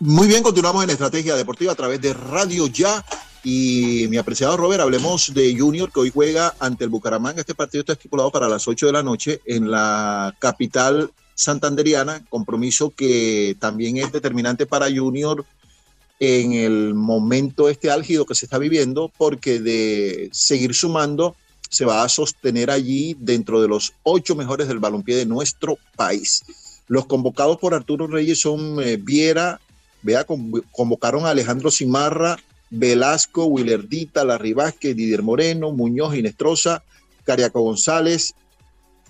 Muy 0.00 0.28
bien, 0.28 0.44
continuamos 0.44 0.84
en 0.84 0.90
Estrategia 0.90 1.34
Deportiva 1.34 1.72
a 1.72 1.74
través 1.74 2.00
de 2.00 2.14
Radio 2.14 2.68
Ya. 2.68 3.04
Y 3.42 4.06
mi 4.08 4.16
apreciado 4.16 4.56
Robert, 4.56 4.80
hablemos 4.80 5.34
de 5.34 5.58
Junior 5.58 5.90
que 5.90 5.98
hoy 5.98 6.12
juega 6.14 6.54
ante 6.60 6.84
el 6.84 6.90
Bucaramanga. 6.90 7.40
Este 7.40 7.56
partido 7.56 7.80
está 7.80 7.94
estipulado 7.94 8.30
para 8.30 8.48
las 8.48 8.68
8 8.68 8.86
de 8.86 8.92
la 8.92 9.02
noche 9.02 9.40
en 9.44 9.72
la 9.72 10.36
capital 10.38 11.10
santanderiana, 11.34 12.24
compromiso 12.28 12.90
que 12.90 13.56
también 13.58 13.96
es 13.96 14.12
determinante 14.12 14.66
para 14.66 14.86
Junior 14.86 15.44
en 16.20 16.52
el 16.52 16.94
momento 16.94 17.68
este 17.68 17.90
álgido 17.90 18.24
que 18.24 18.36
se 18.36 18.46
está 18.46 18.58
viviendo, 18.58 19.10
porque 19.18 19.58
de 19.58 20.30
seguir 20.32 20.74
sumando 20.74 21.34
se 21.68 21.84
va 21.84 22.04
a 22.04 22.08
sostener 22.08 22.70
allí 22.70 23.16
dentro 23.18 23.60
de 23.60 23.66
los 23.66 23.94
ocho 24.04 24.36
mejores 24.36 24.68
del 24.68 24.78
balompié 24.78 25.16
de 25.16 25.26
nuestro 25.26 25.76
país. 25.96 26.44
Los 26.86 27.06
convocados 27.06 27.58
por 27.58 27.74
Arturo 27.74 28.06
Reyes 28.06 28.40
son 28.40 28.80
eh, 28.80 28.96
Viera, 28.96 29.60
Vea, 30.02 30.24
convocaron 30.24 31.26
a 31.26 31.30
Alejandro 31.30 31.70
Cimarra, 31.70 32.36
Velasco, 32.70 33.46
Willerdita, 33.46 34.24
Larry 34.24 34.52
Vázquez, 34.52 34.94
Didier 34.94 35.22
Moreno, 35.22 35.72
Muñoz, 35.72 36.16
Inestrosa, 36.16 36.82
Cariaco 37.24 37.60
González, 37.62 38.34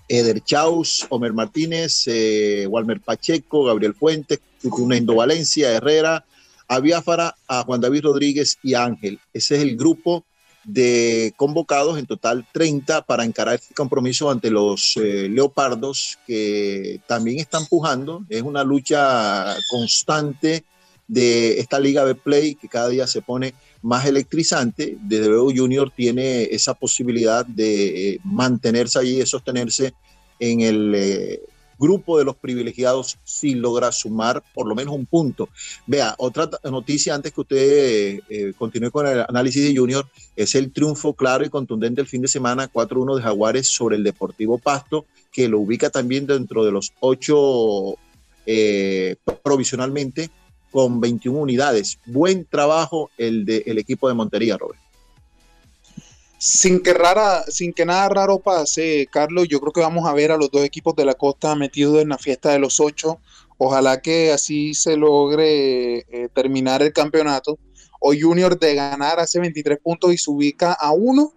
Eder 0.07 0.41
Chaus, 0.43 1.05
Omer 1.09 1.33
Martínez, 1.33 2.03
eh, 2.07 2.65
Walmer 2.67 2.99
Pacheco, 3.01 3.65
Gabriel 3.65 3.93
Fuentes, 3.93 4.39
Tutunendo 4.61 5.15
Valencia, 5.15 5.71
Herrera, 5.71 6.25
Aviáfara, 6.67 7.35
a 7.47 7.63
Juan 7.63 7.81
David 7.81 8.03
Rodríguez 8.03 8.57
y 8.63 8.73
Ángel. 8.73 9.19
Ese 9.33 9.55
es 9.55 9.61
el 9.61 9.77
grupo 9.77 10.25
de 10.63 11.33
convocados, 11.37 11.97
en 11.97 12.05
total 12.05 12.45
30, 12.51 13.03
para 13.03 13.23
encarar 13.23 13.55
este 13.55 13.73
compromiso 13.73 14.29
ante 14.29 14.51
los 14.51 14.97
eh, 14.97 15.29
Leopardos, 15.29 16.19
que 16.27 16.99
también 17.07 17.39
están 17.39 17.65
pujando. 17.65 18.25
Es 18.29 18.41
una 18.41 18.63
lucha 18.63 19.55
constante 19.69 20.63
de 21.09 21.59
esta 21.59 21.79
liga 21.79 22.05
de 22.05 22.15
play 22.15 22.55
que 22.55 22.69
cada 22.69 22.87
día 22.87 23.07
se 23.07 23.21
pone 23.21 23.53
más 23.81 24.05
electrizante. 24.05 24.95
Desde 25.01 25.27
luego 25.27 25.51
Junior 25.53 25.91
tiene 25.93 26.43
esa 26.43 26.75
posibilidad 26.75 27.45
de 27.45 28.11
eh, 28.11 28.19
mantenerse 28.23 28.99
allí, 28.99 29.17
de 29.17 29.25
sostenerse 29.25 29.93
en 30.39 30.61
el 30.61 30.93
eh, 30.95 31.41
grupo 31.79 32.19
de 32.19 32.25
los 32.25 32.35
privilegiados 32.35 33.17
si 33.23 33.55
logra 33.55 33.91
sumar 33.91 34.43
por 34.53 34.67
lo 34.67 34.75
menos 34.75 34.93
un 34.93 35.07
punto. 35.07 35.49
Vea, 35.87 36.13
otra 36.19 36.47
noticia 36.69 37.15
antes 37.15 37.33
que 37.33 37.41
usted 37.41 38.19
eh, 38.29 38.53
continúe 38.55 38.91
con 38.91 39.07
el 39.07 39.25
análisis 39.27 39.63
de 39.63 39.75
Junior 39.75 40.05
es 40.35 40.53
el 40.53 40.71
triunfo 40.71 41.13
claro 41.13 41.43
y 41.43 41.49
contundente 41.49 42.01
el 42.01 42.07
fin 42.07 42.21
de 42.21 42.27
semana 42.27 42.71
4-1 42.71 43.15
de 43.15 43.23
Jaguares 43.23 43.67
sobre 43.67 43.95
el 43.95 44.03
Deportivo 44.03 44.59
Pasto, 44.59 45.05
que 45.31 45.47
lo 45.47 45.59
ubica 45.59 45.89
también 45.89 46.27
dentro 46.27 46.63
de 46.63 46.71
los 46.71 46.93
ocho 46.99 47.95
provisionalmente 49.43 50.31
con 50.71 50.99
21 50.99 51.39
unidades. 51.39 51.99
Buen 52.05 52.45
trabajo 52.45 53.09
el 53.17 53.45
del 53.45 53.77
equipo 53.77 54.07
de 54.07 54.13
Montería, 54.13 54.57
Robert. 54.57 54.79
Sin 56.37 56.81
que, 56.81 56.93
rara, 56.93 57.43
sin 57.49 57.73
que 57.73 57.85
nada 57.85 58.07
raro 58.07 58.39
pase, 58.39 59.07
Carlos, 59.11 59.47
yo 59.49 59.59
creo 59.59 59.73
que 59.73 59.81
vamos 59.81 60.07
a 60.07 60.13
ver 60.13 60.31
a 60.31 60.37
los 60.37 60.49
dos 60.49 60.63
equipos 60.63 60.95
de 60.95 61.03
la 61.03 61.13
costa 61.13 61.53
metidos 61.55 62.01
en 62.01 62.09
la 62.09 62.17
fiesta 62.17 62.51
de 62.51 62.59
los 62.59 62.79
ocho. 62.79 63.19
Ojalá 63.57 64.01
que 64.01 64.31
así 64.31 64.73
se 64.73 64.95
logre 64.95 65.97
eh, 65.97 66.29
terminar 66.33 66.81
el 66.81 66.93
campeonato. 66.93 67.59
Hoy 67.99 68.21
Junior 68.21 68.57
de 68.57 68.73
ganar 68.73 69.19
hace 69.19 69.39
23 69.39 69.79
puntos 69.79 70.13
y 70.13 70.17
se 70.17 70.31
ubica 70.31 70.71
a 70.71 70.93
uno 70.93 71.33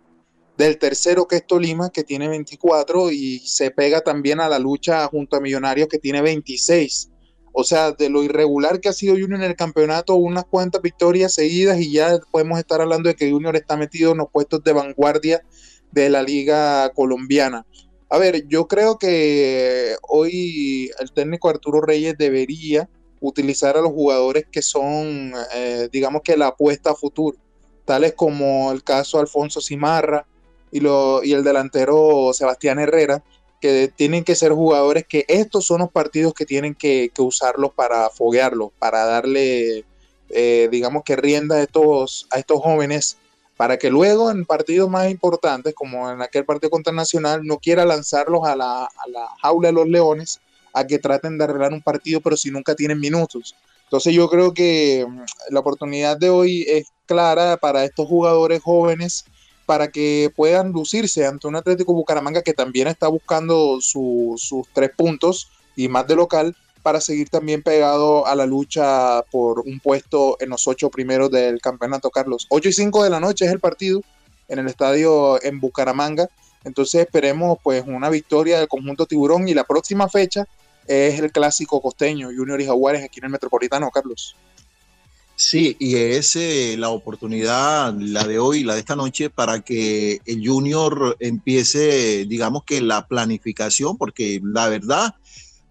del 0.56 0.78
tercero 0.78 1.26
que 1.26 1.36
es 1.36 1.46
Tolima, 1.46 1.90
que 1.90 2.04
tiene 2.04 2.28
24, 2.28 3.10
y 3.10 3.40
se 3.40 3.72
pega 3.72 4.02
también 4.02 4.40
a 4.40 4.48
la 4.48 4.60
lucha 4.60 5.06
junto 5.08 5.36
a 5.36 5.40
Millonarios, 5.40 5.88
que 5.88 5.98
tiene 5.98 6.22
26. 6.22 7.10
O 7.52 7.64
sea, 7.64 7.92
de 7.92 8.08
lo 8.08 8.22
irregular 8.22 8.80
que 8.80 8.88
ha 8.88 8.92
sido 8.92 9.14
Junior 9.14 9.42
en 9.42 9.50
el 9.50 9.56
campeonato, 9.56 10.14
unas 10.14 10.44
cuantas 10.44 10.80
victorias 10.80 11.34
seguidas 11.34 11.78
y 11.80 11.92
ya 11.92 12.18
podemos 12.30 12.58
estar 12.58 12.80
hablando 12.80 13.08
de 13.08 13.14
que 13.14 13.30
Junior 13.30 13.56
está 13.56 13.76
metido 13.76 14.12
en 14.12 14.18
los 14.18 14.30
puestos 14.30 14.64
de 14.64 14.72
vanguardia 14.72 15.42
de 15.90 16.08
la 16.08 16.22
liga 16.22 16.90
colombiana. 16.94 17.66
A 18.08 18.18
ver, 18.18 18.46
yo 18.48 18.68
creo 18.68 18.98
que 18.98 19.96
hoy 20.08 20.90
el 20.98 21.12
técnico 21.12 21.48
Arturo 21.48 21.80
Reyes 21.80 22.14
debería 22.18 22.88
utilizar 23.20 23.76
a 23.76 23.80
los 23.80 23.92
jugadores 23.92 24.46
que 24.50 24.62
son, 24.62 25.32
eh, 25.54 25.88
digamos 25.92 26.22
que 26.22 26.36
la 26.36 26.48
apuesta 26.48 26.90
a 26.90 26.94
futuro, 26.94 27.38
tales 27.84 28.14
como 28.14 28.72
el 28.72 28.82
caso 28.82 29.18
Alfonso 29.18 29.60
Cimarra 29.60 30.26
y, 30.70 30.80
lo, 30.80 31.22
y 31.22 31.32
el 31.32 31.44
delantero 31.44 32.32
Sebastián 32.32 32.78
Herrera, 32.78 33.22
que 33.62 33.88
tienen 33.94 34.24
que 34.24 34.34
ser 34.34 34.52
jugadores 34.52 35.06
que 35.08 35.24
estos 35.28 35.64
son 35.64 35.80
los 35.80 35.90
partidos 35.90 36.34
que 36.34 36.44
tienen 36.44 36.74
que, 36.74 37.10
usarlos 37.18 37.72
para 37.72 38.10
foguearlos, 38.10 38.70
para 38.78 39.04
darle, 39.06 39.84
eh, 40.28 40.68
digamos 40.70 41.04
que 41.04 41.14
rienda 41.14 41.56
a 41.56 41.62
estos, 41.62 42.26
a 42.30 42.40
estos 42.40 42.60
jóvenes, 42.60 43.16
para 43.56 43.78
que 43.78 43.88
luego 43.88 44.32
en 44.32 44.44
partidos 44.44 44.90
más 44.90 45.08
importantes, 45.08 45.74
como 45.74 46.10
en 46.10 46.20
aquel 46.20 46.44
partido 46.44 46.70
contra 46.70 46.92
Nacional, 46.92 47.44
no 47.44 47.58
quiera 47.58 47.84
lanzarlos 47.86 48.44
a 48.44 48.56
la, 48.56 48.84
a 48.84 49.08
la 49.08 49.28
jaula 49.40 49.68
de 49.68 49.74
los 49.74 49.88
Leones 49.88 50.40
a 50.74 50.84
que 50.84 50.98
traten 50.98 51.38
de 51.38 51.44
arreglar 51.44 51.72
un 51.72 51.82
partido, 51.82 52.20
pero 52.20 52.36
si 52.36 52.50
nunca 52.50 52.74
tienen 52.74 52.98
minutos. 52.98 53.54
Entonces 53.84 54.12
yo 54.12 54.28
creo 54.28 54.52
que 54.52 55.06
mm, 55.08 55.20
la 55.50 55.60
oportunidad 55.60 56.16
de 56.16 56.30
hoy 56.30 56.64
es 56.68 56.88
clara 57.06 57.58
para 57.58 57.84
estos 57.84 58.08
jugadores 58.08 58.60
jóvenes 58.60 59.24
para 59.72 59.88
que 59.88 60.30
puedan 60.36 60.70
lucirse 60.70 61.24
ante 61.24 61.46
un 61.46 61.56
Atlético 61.56 61.94
Bucaramanga 61.94 62.42
que 62.42 62.52
también 62.52 62.88
está 62.88 63.08
buscando 63.08 63.78
sus 63.80 64.68
tres 64.74 64.90
puntos 64.94 65.50
y 65.74 65.88
más 65.88 66.06
de 66.06 66.14
local 66.14 66.54
para 66.82 67.00
seguir 67.00 67.30
también 67.30 67.62
pegado 67.62 68.26
a 68.26 68.34
la 68.34 68.44
lucha 68.44 69.22
por 69.30 69.60
un 69.60 69.80
puesto 69.80 70.36
en 70.40 70.50
los 70.50 70.68
ocho 70.68 70.90
primeros 70.90 71.30
del 71.30 71.58
campeonato, 71.62 72.10
Carlos. 72.10 72.46
8 72.50 72.68
y 72.68 72.72
5 72.74 73.04
de 73.04 73.08
la 73.08 73.18
noche 73.18 73.46
es 73.46 73.50
el 73.50 73.60
partido 73.60 74.02
en 74.46 74.58
el 74.58 74.66
estadio 74.66 75.42
en 75.42 75.58
Bucaramanga. 75.58 76.28
Entonces 76.64 77.00
esperemos 77.00 77.56
pues 77.62 77.82
una 77.86 78.10
victoria 78.10 78.58
del 78.58 78.68
conjunto 78.68 79.06
tiburón 79.06 79.48
y 79.48 79.54
la 79.54 79.64
próxima 79.64 80.06
fecha 80.06 80.46
es 80.86 81.18
el 81.18 81.32
clásico 81.32 81.80
costeño, 81.80 82.28
Junior 82.28 82.60
y 82.60 82.66
Jaguares 82.66 83.02
aquí 83.02 83.20
en 83.20 83.24
el 83.24 83.30
Metropolitano, 83.30 83.90
Carlos. 83.90 84.36
Sí, 85.44 85.76
y 85.80 85.96
es 85.96 86.36
eh, 86.36 86.76
la 86.78 86.90
oportunidad, 86.90 87.92
la 87.98 88.24
de 88.24 88.38
hoy, 88.38 88.62
la 88.62 88.74
de 88.74 88.80
esta 88.80 88.94
noche, 88.94 89.28
para 89.28 89.60
que 89.60 90.20
el 90.24 90.46
junior 90.46 91.16
empiece, 91.18 92.26
digamos 92.26 92.62
que 92.62 92.80
la 92.80 93.08
planificación, 93.08 93.98
porque 93.98 94.40
la 94.44 94.68
verdad, 94.68 95.16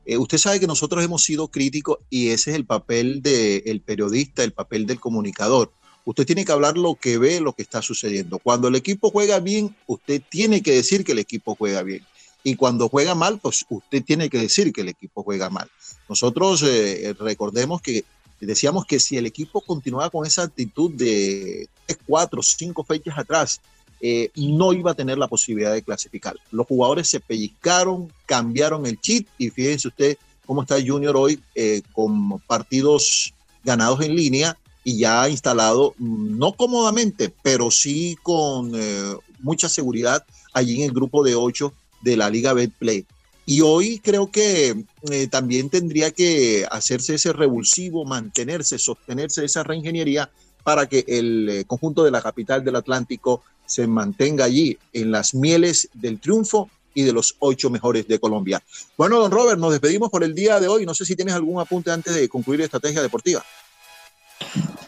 eh, 0.06 0.18
usted 0.18 0.40
sabe 0.40 0.60
que 0.60 0.68
nosotros 0.68 1.02
hemos 1.06 1.24
sido 1.24 1.48
críticos 1.48 2.00
y 2.10 2.32
ese 2.32 2.52
es 2.52 2.58
el 2.58 2.66
papel 2.66 3.22
del 3.22 3.80
periodista, 3.80 4.44
el 4.44 4.52
papel 4.52 4.86
del 4.86 5.00
comunicador. 5.00 5.72
Usted 6.04 6.26
tiene 6.26 6.44
que 6.44 6.52
hablar 6.52 6.78
lo 6.78 6.96
que 6.96 7.18
ve, 7.18 7.40
lo 7.40 7.54
que 7.54 7.64
está 7.64 7.82
sucediendo. 7.82 8.40
Cuando 8.40 8.68
el 8.68 8.76
equipo 8.76 9.10
juega 9.10 9.40
bien, 9.40 9.74
usted 9.88 10.22
tiene 10.30 10.62
que 10.62 10.74
decir 10.74 11.06
que 11.06 11.14
el 11.14 11.20
equipo 11.20 11.56
juega 11.56 11.82
bien. 11.82 12.06
Y 12.44 12.56
cuando 12.56 12.90
juega 12.90 13.16
mal, 13.16 13.40
pues 13.40 13.66
usted 13.70 14.04
tiene 14.04 14.30
que 14.30 14.38
decir 14.38 14.74
que 14.74 14.82
el 14.82 14.90
equipo 14.90 15.24
juega 15.24 15.50
mal. 15.50 15.70
Nosotros 16.10 16.62
eh, 16.64 17.16
recordemos 17.18 17.82
que 17.82 18.04
decíamos 18.46 18.86
que 18.86 19.00
si 19.00 19.18
el 19.18 19.26
equipo 19.26 19.62
continuaba 19.62 20.10
con 20.10 20.26
esa 20.26 20.44
actitud 20.44 20.92
de 20.92 21.68
cuatro, 22.06 22.42
cinco 22.42 22.84
fechas 22.84 23.18
atrás, 23.18 23.62
eh, 24.04 24.32
no 24.36 24.74
iba 24.74 24.92
a 24.92 24.96
tener 24.96 25.20
la 25.20 25.28
posibilidad 25.28 25.72
de 25.72 25.84
clasificar. 25.84 26.36
Los 26.52 26.66
jugadores 26.66 27.08
se 27.08 27.20
pellizcaron, 27.20 28.12
cambiaron 28.26 28.88
el 28.88 29.00
chip 29.00 29.28
y 29.38 29.52
fíjense 29.52 29.90
usted 29.90 30.18
cómo 30.46 30.64
está 30.64 30.76
Junior 30.84 31.16
hoy 31.16 31.40
eh, 31.54 31.84
con 31.94 32.40
partidos 32.40 33.34
ganados 33.64 34.02
en 34.02 34.16
línea 34.16 34.58
y 34.84 34.98
ya 34.98 35.30
instalado, 35.30 35.94
mm, 36.00 36.38
no 36.40 36.54
cómodamente, 36.54 37.32
pero 37.44 37.70
sí 37.70 38.18
con 38.24 38.72
eh, 38.74 39.16
mucha 39.40 39.70
seguridad 39.70 40.26
allí 40.52 40.78
en 40.78 40.90
el 40.90 40.94
grupo 40.94 41.24
de 41.24 41.36
ocho 41.36 41.74
de 42.02 42.18
la 42.18 42.30
Liga 42.32 42.54
Betplay. 42.54 43.06
Y 43.46 43.62
hoy 43.62 44.00
creo 44.00 44.32
que 44.32 44.86
eh, 45.10 45.28
también 45.28 45.70
tendría 45.70 46.12
que 46.12 46.66
hacerse 46.70 47.16
ese 47.16 47.34
revulsivo, 47.34 48.06
mantenerse, 48.06 48.78
sostenerse 48.78 49.44
esa 49.44 49.64
reingeniería 49.64 50.30
para 50.64 50.88
que 50.88 51.04
el 51.08 51.50
eh, 51.50 51.66
conjunto 51.66 52.04
de 52.04 52.12
la 52.12 52.22
capital 52.22 52.64
del 52.64 52.76
Atlántico 52.76 53.44
se 53.66 53.88
mantenga 53.88 54.46
allí 54.46 54.78
en 54.94 55.12
las 55.12 55.34
mieles 55.34 55.90
del 55.94 56.20
triunfo 56.20 56.70
y 56.94 57.04
de 57.04 57.14
los 57.14 57.36
ocho 57.40 57.70
mejores 57.70 58.08
de 58.08 58.20
Colombia. 58.20 58.62
Bueno, 58.98 59.20
don 59.20 59.32
Robert, 59.32 59.60
nos 59.60 59.72
despedimos 59.72 60.10
por 60.10 60.24
el 60.24 60.36
día 60.36 60.60
de 60.60 60.68
hoy. 60.68 60.86
No 60.86 60.94
sé 60.94 61.06
si 61.06 61.16
tienes 61.16 61.34
algún 61.34 61.60
apunte 61.60 61.92
antes 61.92 62.14
de 62.14 62.28
concluir 62.28 62.62
estrategia 62.62 63.02
deportiva. 63.02 63.44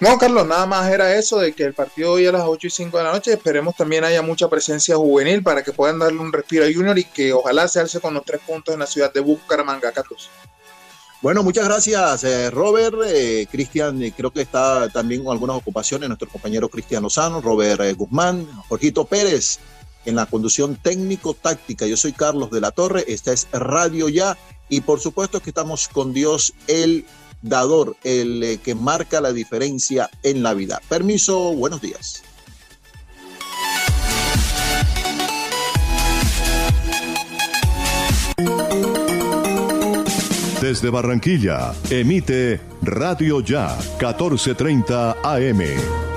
No, 0.04 0.18
Carlos, 0.18 0.46
nada 0.46 0.66
más 0.66 0.92
era 0.92 1.16
eso 1.18 1.40
de 1.40 1.54
que 1.54 1.64
el 1.64 1.74
partido 1.74 2.12
hoy 2.12 2.28
a 2.28 2.34
las 2.34 2.42
8 2.44 2.68
y 2.68 2.70
5 2.70 2.98
de 2.98 3.04
la 3.06 3.14
noche, 3.14 3.32
esperemos 3.32 3.74
también 3.74 4.04
haya 4.04 4.22
mucha 4.22 4.50
presencia 4.50 4.98
juvenil 4.98 5.42
para 5.42 5.64
que 5.64 5.72
puedan 5.72 5.98
darle 5.98 6.20
un 6.20 6.34
respiro 6.34 6.66
a 6.66 6.68
Junior 6.68 7.00
y 7.00 7.06
que 7.06 7.32
ojalá 7.32 7.70
se 7.70 7.80
alce 7.80 8.02
con 8.02 8.14
los 8.14 8.26
tres 8.26 8.42
puntos 8.46 8.74
en 8.74 8.82
la 8.82 8.86
ciudad 8.86 9.14
de 9.14 9.22
Bucaramanga, 9.22 9.94
Carlos. 9.94 10.30
Bueno, 11.22 11.42
muchas 11.42 11.64
gracias, 11.64 12.26
eh, 12.26 12.52
Robert. 12.52 12.98
Eh, 13.06 13.48
Cristian, 13.50 14.04
eh, 14.04 14.12
creo 14.14 14.30
que 14.30 14.42
está 14.42 14.90
también 14.90 15.24
con 15.24 15.32
algunas 15.32 15.56
ocupaciones 15.56 16.10
nuestro 16.10 16.28
compañero 16.28 16.68
Cristian 16.68 17.02
Lozano, 17.02 17.40
Robert 17.40 17.96
Guzmán, 17.96 18.46
Jorgito 18.68 19.06
Pérez 19.06 19.60
en 20.04 20.18
la 20.18 20.26
conducción 20.26 20.76
técnico-táctica. 20.76 21.86
Yo 21.86 21.96
soy 21.96 22.12
Carlos 22.12 22.52
de 22.52 22.60
la 22.60 22.72
Torre, 22.72 23.06
esta 23.08 23.32
es 23.32 23.48
Radio 23.54 24.10
Ya 24.10 24.38
y 24.68 24.82
por 24.82 25.00
supuesto 25.00 25.40
que 25.40 25.52
estamos 25.52 25.88
con 25.88 26.12
Dios 26.12 26.54
el 26.68 27.06
dador, 27.44 27.96
el 28.04 28.60
que 28.64 28.74
marca 28.74 29.22
la 29.22 29.32
diferencia 29.32 30.10
en 30.24 30.42
la 30.42 30.56
vida. 30.56 30.82
Permiso, 30.90 31.54
buenos 31.54 31.82
días. 31.82 32.24
Desde 40.62 40.90
Barranquilla, 40.90 41.74
emite 41.90 42.62
Radio 42.82 43.42
Ya, 43.42 43.78
1430 44.00 45.18
AM, 45.22 45.62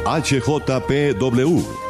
HJPW. 0.04 1.85